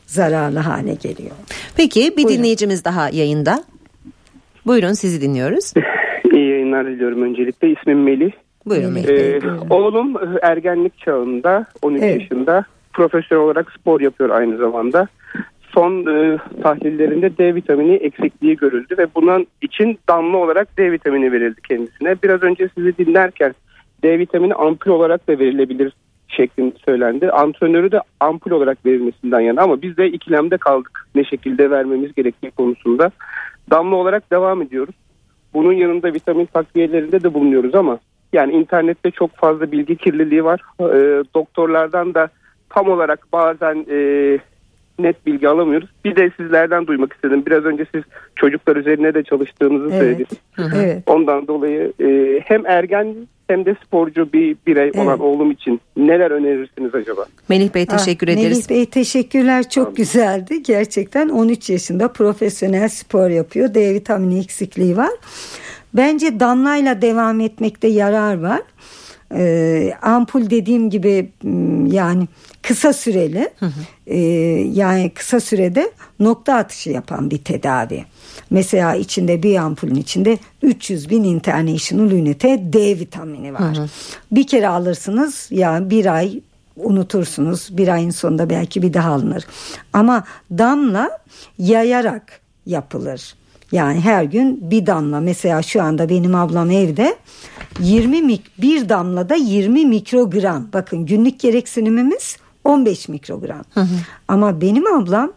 [0.07, 1.37] zararlı hale geliyor.
[1.77, 2.39] Peki bir Buyurun.
[2.39, 3.65] dinleyicimiz daha yayında.
[4.67, 5.73] Buyurun sizi dinliyoruz.
[6.33, 7.71] İyi yayınlar diliyorum öncelikle.
[7.71, 8.33] İsmim Melih.
[8.67, 12.21] Buyurun Melih Melih Bey, Ee, oğlum e, ergenlik çağında 13 Evet.
[12.21, 12.65] yaşında
[12.97, 15.09] profesyonel olarak spor yapıyor aynı zamanda.
[15.75, 21.61] Son e, tahlillerinde D vitamini eksikliği görüldü ve bunun için damla olarak D vitamini verildi
[21.69, 22.17] kendisine.
[22.23, 23.55] Biraz önce sizi dinlerken
[24.03, 25.93] D vitamini ampul olarak da verilebilir
[26.29, 27.31] şeklinde söylendi.
[27.31, 32.51] Antrenörü de ampul olarak verilmesinden yana ama biz de ikilemde kaldık ne şekilde vermemiz gerektiği
[32.51, 33.11] konusunda.
[33.71, 34.95] Damla olarak devam ediyoruz.
[35.55, 37.99] Bunun yanında vitamin takviyelerinde de bulunuyoruz ama
[38.33, 40.61] yani internette çok fazla bilgi kirliliği var.
[40.81, 42.29] Ee, doktorlardan da
[42.77, 43.99] tam olarak bazen e,
[44.99, 45.89] net bilgi alamıyoruz.
[46.05, 47.43] Bir de sizlerden duymak istedim.
[47.47, 48.03] Biraz önce siz
[48.37, 49.99] çocuklar üzerine de çalıştığınızı Evet.
[50.01, 50.75] söylediniz.
[50.75, 51.03] Evet.
[51.07, 53.15] Ondan dolayı e, hem ergen
[53.49, 55.21] hem de sporcu bir birey olan Evet.
[55.21, 57.27] oğlum için neler önerirsiniz acaba?
[57.49, 58.71] Melih Bey teşekkür Ah, ederiz.
[58.71, 60.63] Melih Bey teşekkürler çok güzeldi.
[60.63, 63.75] Gerçekten 13 yaşında profesyonel spor yapıyor.
[63.75, 65.11] D vitamini eksikliği var.
[65.95, 68.61] Bence damlayla devam etmekte yarar var.
[69.35, 72.25] Ee, ampul dediğim gibi m, yani
[72.67, 73.51] kısa süreli
[74.07, 74.19] Ee,
[74.73, 78.05] yani kısa sürede nokta atışı yapan bir tedavi.
[78.51, 83.77] Mesela içinde bir ampulün içinde 300 bin international ünite D vitamini var.
[84.33, 86.41] Bir kere alırsınız yani bir ay
[86.77, 87.69] unutursunuz.
[87.71, 89.45] Bir ayın sonunda belki bir daha alınır.
[89.93, 91.19] Ama damla
[91.59, 93.35] yayarak yapılır.
[93.73, 97.17] Yani her gün bir damla mesela şu anda benim ablam evde
[97.81, 100.69] 20 mik bir damlada 20 mikrogram.
[100.73, 103.65] Bakın günlük gereksinimimiz 15 mikrogram.
[104.29, 105.33] Ama benim ablam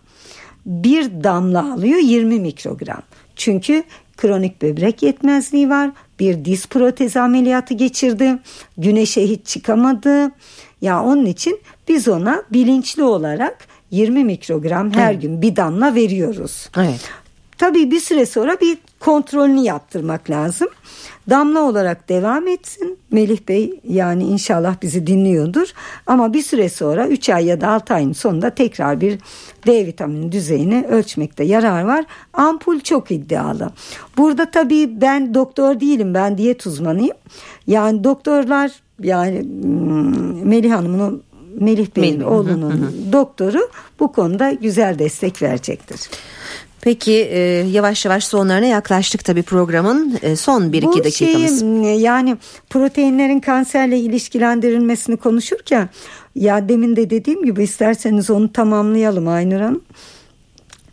[0.66, 3.02] bir damla alıyor 20 mikrogram.
[3.36, 3.84] Çünkü
[4.18, 5.92] kronik böbrek yetmezliği var.
[6.20, 8.38] Bir diz protezi ameliyatı geçirdi.
[8.78, 10.32] Güneşe hiç çıkamadı.
[10.82, 13.58] Ya onun için biz ona bilinçli olarak
[13.92, 16.70] 20 mikrogram her gün bir damla veriyoruz.
[16.78, 17.10] Evet.
[17.58, 20.68] Tabii bir süre sonra bir kontrolünü yaptırmak lazım.
[21.30, 22.98] Damla olarak devam etsin.
[23.12, 25.68] Melih Bey yani inşallah bizi dinliyordur.
[26.08, 29.20] Ama bir süre sonra 3 ay ya da 6 ayın sonunda tekrar bir
[29.68, 32.06] D vitamini düzeyini ölçmekte yarar var.
[32.34, 33.70] Ampul çok iddialı.
[34.18, 37.18] Burada tabii ben doktor değilim ben diyet uzmanıyım.
[37.68, 38.72] Yani doktorlar
[39.04, 41.24] yani hmm, Melih Hanım'ın
[41.60, 46.10] Melih Bey'in Melih, oğlunun doktoru bu konuda güzel destek verecektir.
[46.82, 47.40] Peki e,
[47.72, 51.60] yavaş yavaş sonlarına yaklaştık tabii programın e, son 1-2 Bu dakikamız.
[51.60, 52.38] şeyi, yani
[52.70, 55.90] proteinlerin kanserle ilişkilendirilmesini konuşurken
[56.36, 59.82] ya demin de dediğim gibi isterseniz onu tamamlayalım Aynur Hanım.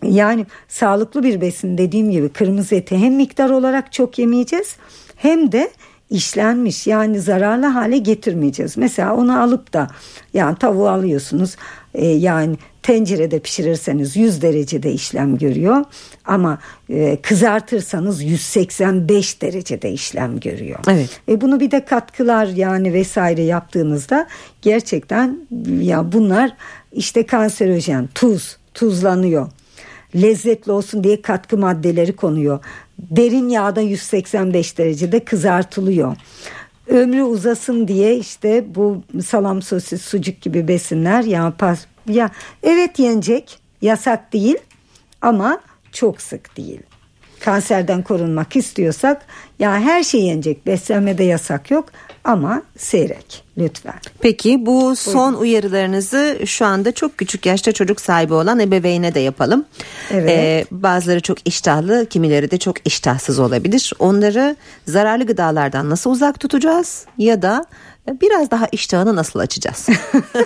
[0.02, 4.76] Yani sağlıklı bir besin dediğim gibi kırmızı eti hem miktar olarak çok yemeyeceğiz
[5.16, 5.70] hem de
[6.10, 8.76] işlenmiş yani zararlı hale getirmeyeceğiz.
[8.76, 9.88] Mesela onu alıp da
[10.34, 11.56] yani tavuğu alıyorsunuz
[11.96, 15.84] e, yani tencerede pişirirseniz 100 derecede işlem görüyor
[16.24, 20.78] ama e, kızartırsanız 185 derecede işlem görüyor.
[20.88, 21.20] Evet.
[21.28, 24.26] E bunu bir de katkılar yani vesaire yaptığınızda
[24.62, 25.38] gerçekten
[25.80, 26.56] ya bunlar
[26.92, 29.48] işte kanserojen tuz tuzlanıyor
[30.14, 32.58] lezzetli olsun diye katkı maddeleri konuyor.
[32.98, 36.16] Derin yağda 185 derecede kızartılıyor.
[36.88, 42.30] Ömrü uzasın diye işte bu salam sosis sucuk gibi besinler ya pas ya
[42.62, 44.56] evet yenecek yasak değil
[45.22, 45.60] ama
[45.92, 46.80] çok sık değil.
[47.46, 49.22] Kanserden korunmak istiyorsak
[49.58, 51.88] ya her şey yenecek beslenmede yasak yok
[52.24, 53.94] ama seyrek lütfen.
[54.20, 59.64] Peki bu son uyarılarınızı şu anda çok küçük yaşta çocuk sahibi olan ebeveyne de yapalım.
[60.10, 60.30] Evet.
[60.30, 63.92] Ee, bazıları çok iştahlı, kimileri de çok iştahsız olabilir.
[63.98, 64.56] Onları
[64.86, 67.66] zararlı gıdalardan nasıl uzak tutacağız ya da
[68.20, 69.88] biraz daha iştahını nasıl açacağız?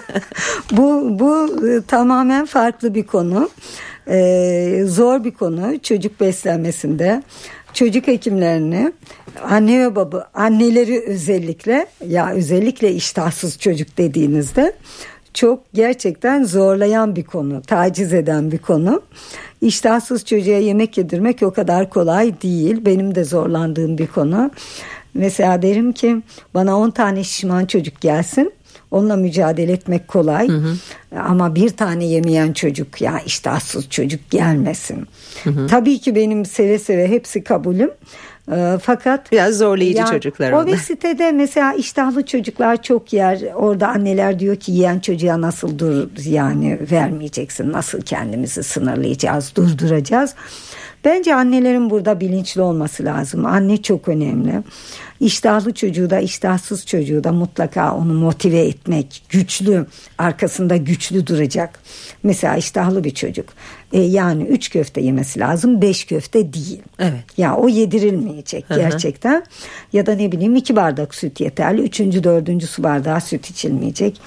[0.72, 3.50] bu bu e, tamamen farklı bir konu.
[4.08, 7.22] Ee, zor bir konu çocuk beslenmesinde.
[7.72, 8.92] Çocuk hekimlerini
[9.42, 14.72] anne ve baba anneleri özellikle ya özellikle iştahsız çocuk dediğinizde
[15.34, 19.02] çok gerçekten zorlayan bir konu, taciz eden bir konu.
[19.60, 22.84] İştahsız çocuğa yemek yedirmek o kadar kolay değil.
[22.86, 24.50] Benim de zorlandığım bir konu.
[25.14, 26.22] Mesela derim ki
[26.54, 28.52] bana 10 tane şişman çocuk gelsin.
[28.90, 30.48] Onunla mücadele etmek kolay.
[30.48, 30.76] Hı hı.
[31.18, 35.06] Ama bir tane yemeyen çocuk ya iştahsız çocuk gelmesin.
[35.44, 35.66] Hı hı.
[35.66, 37.90] Tabii ki benim seve seve hepsi kabulüm.
[38.52, 40.62] E, fakat biraz zorlayıcı çocuklar onlar.
[40.62, 43.40] Obezitede mesela iştahlı çocuklar çok yer.
[43.54, 47.72] Orada anneler diyor ki yiyen çocuğa nasıl dur yani vermeyeceksin.
[47.72, 50.34] Nasıl kendimizi sınırlayacağız, durduracağız.
[51.04, 53.46] Bence annelerin burada bilinçli olması lazım.
[53.46, 54.62] Anne çok önemli.
[55.20, 59.86] İştahlı çocuğu da iştahsız çocuğu da mutlaka onu motive etmek, güçlü,
[60.18, 61.80] arkasında güçlü duracak.
[62.22, 63.46] Mesela iştahlı bir çocuk
[63.92, 66.82] e, yani üç köfte yemesi lazım beş köfte değil.
[66.98, 67.24] Evet.
[67.36, 68.78] Ya o yedirilmeyecek Hı hı.
[68.78, 69.44] gerçekten.
[69.92, 71.82] Ya da ne bileyim iki bardak süt yeterli.
[71.82, 74.20] Üçüncü dördüncü su bardağı süt içilmeyecek.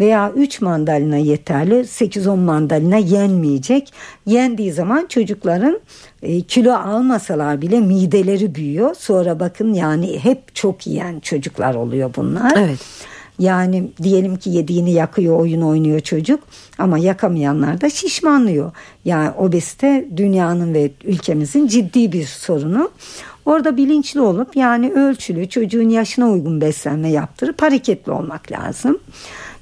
[0.00, 1.86] Veya üç mandalina yeterli.
[1.86, 3.92] Sekiz on mandalina yenmeyecek.
[4.26, 5.80] Yendiği zaman çocukların
[6.22, 8.94] e, kilo almasalar bile mideleri büyüyor.
[8.94, 12.52] Sonra bakın yani hep çok yiyen çocuklar oluyor bunlar.
[12.56, 12.78] Evet.
[13.38, 16.40] Yani diyelim ki yediğini yakıyor oyun oynuyor çocuk
[16.78, 18.72] ama yakamayanlar da şişmanlıyor.
[19.04, 22.90] Yani obezite dünyanın ve ülkemizin ciddi bir sorunu.
[23.44, 28.98] Orada bilinçli olup yani ölçülü çocuğun yaşına uygun beslenme yaptırıp hareketli olmak lazım.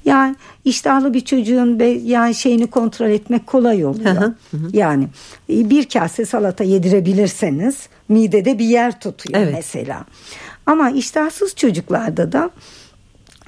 [0.05, 0.35] Yani
[0.69, 4.15] iştahlı bir çocuğun be, yani şeyini kontrol etmek kolay oluyor.
[4.15, 5.07] Hı hı, Yani
[5.49, 9.53] e, bir kase salata yedirebilirseniz midede bir yer tutuyor Evet.
[9.55, 10.05] mesela.
[10.65, 12.49] Ama iştahsız çocuklarda da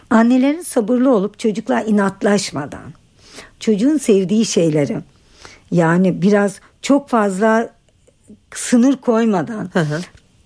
[0.09, 2.93] annelerin sabırlı olup çocuklar inatlaşmadan
[3.59, 4.97] çocuğun sevdiği şeyleri
[5.71, 7.69] yani biraz çok fazla
[8.55, 10.01] sınır koymadan Hı hı.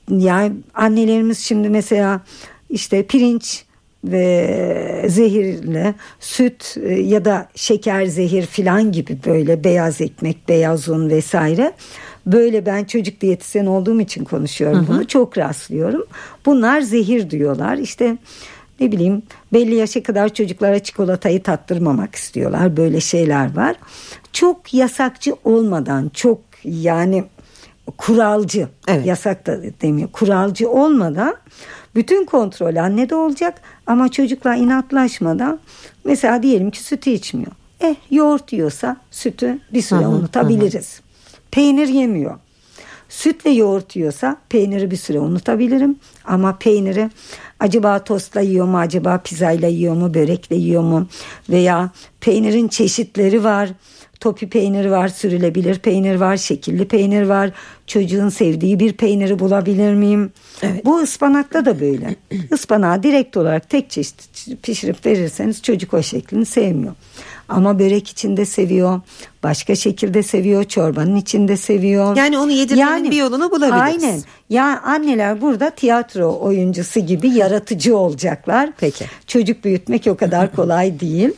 [0.10, 2.22] yani annelerimiz şimdi mesela
[2.70, 3.66] işte pirinç
[4.12, 11.10] ve zehirle süt e, ya da şeker zehir filan gibi böyle beyaz ekmek beyaz un
[11.10, 11.74] vesaire.
[12.26, 16.06] Böyle ben çocuk diyetisyen olduğum için konuşuyorum bunu çok rastlıyorum.
[16.46, 17.78] Bunlar zehir diyorlar.
[17.78, 18.18] İşte
[18.80, 22.78] ne bileyim belli yaşa kadar çocuklara çikolatayı tattırmamak istiyorlar.
[22.78, 23.76] Böyle şeyler var.
[24.34, 27.24] Çok yasakçı olmadan çok yani
[27.98, 29.06] kuralcı Evet.
[29.06, 31.36] yasak da demiyor kuralcı olmadan
[31.96, 35.60] bütün kontrol annede olacak ama çocuklar inatlaşmadan
[36.04, 37.52] mesela diyelim ki sütü içmiyor.
[37.80, 41.02] Eh yoğurt yiyorsa sütü bir süre unutabiliriz.
[41.52, 42.40] Peynir yemiyor.
[43.10, 45.96] Süt ve yoğurt yiyorsa peyniri bir süre unutabilirim.
[46.26, 47.10] Ama peyniri
[47.60, 51.08] acaba tostla yiyor mu acaba pizzayla yiyor mu börekle yiyor mu
[51.50, 51.90] veya
[52.22, 53.70] peynirin çeşitleri var.
[54.26, 57.52] Topi peyniri var, sürülebilir peynir var, şekilli peynir var.
[57.88, 60.32] Çocuğun sevdiği bir peyniri bulabilir miyim?
[60.86, 62.16] Bu ıspanakta da böyle.
[62.54, 66.94] Ispanağı direkt olarak tek çeşit pişirip verirseniz çocuk o şeklini sevmiyor.
[67.50, 69.02] Ama börek içinde seviyor,
[69.44, 72.18] başka şekilde seviyor, çorbanın içinde seviyor.
[72.18, 74.04] Yani onu yedirmenin bir yolunu bulabiliriz.
[74.04, 74.22] Aynen.
[74.50, 78.70] Ya anneler burada tiyatro oyuncusu gibi yaratıcı olacaklar.
[78.78, 79.06] Peki.
[79.28, 81.30] Çocuk büyütmek o kadar kolay değil.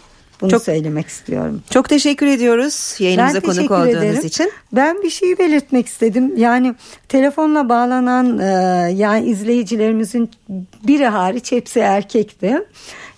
[0.42, 1.62] Bunu Çok- söylemek istiyorum.
[1.70, 4.26] Çok teşekkür ediyoruz yayınımıza Ben konuk olduğunuz ederim.
[4.26, 4.52] için.
[4.74, 6.38] Ben bir şeyi belirtmek istedim.
[6.38, 6.76] Yani
[7.10, 8.46] telefonla bağlanan e,
[8.96, 10.30] yani izleyicilerimizin
[10.88, 12.58] biri hariç hepsi erkekti.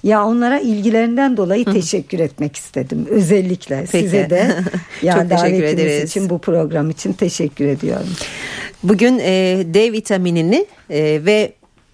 [0.03, 3.05] Ya onlara ilgilerinden dolayı teşekkür etmek istedim.
[3.09, 4.03] Özellikle Peki.
[4.05, 4.55] size de
[5.01, 6.09] yani Çok teşekkür davetiniz ederiz.
[6.09, 8.07] için bu program için teşekkür ediyorum.
[8.84, 11.53] Bugün e, D vitaminini e, ve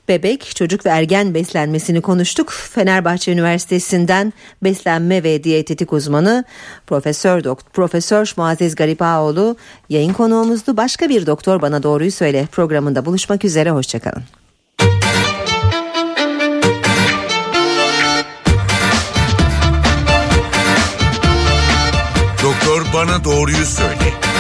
[0.10, 2.52] bebek, çocuk ve ergen beslenmesini konuştuk.
[2.52, 4.34] Fenerbahçe Üniversitesi'nden
[4.64, 6.44] beslenme ve diyetetik uzmanı
[6.88, 9.58] Profesör Doktor Profesör Muazzez Garipaoğlu
[9.90, 10.78] yayın konuğumuzdu.
[10.78, 14.24] Başka bir doktor bana doğruyu söyle programında buluşmak üzere hoşçakalın.
[22.44, 24.35] Doktor bana doğruyu söyle.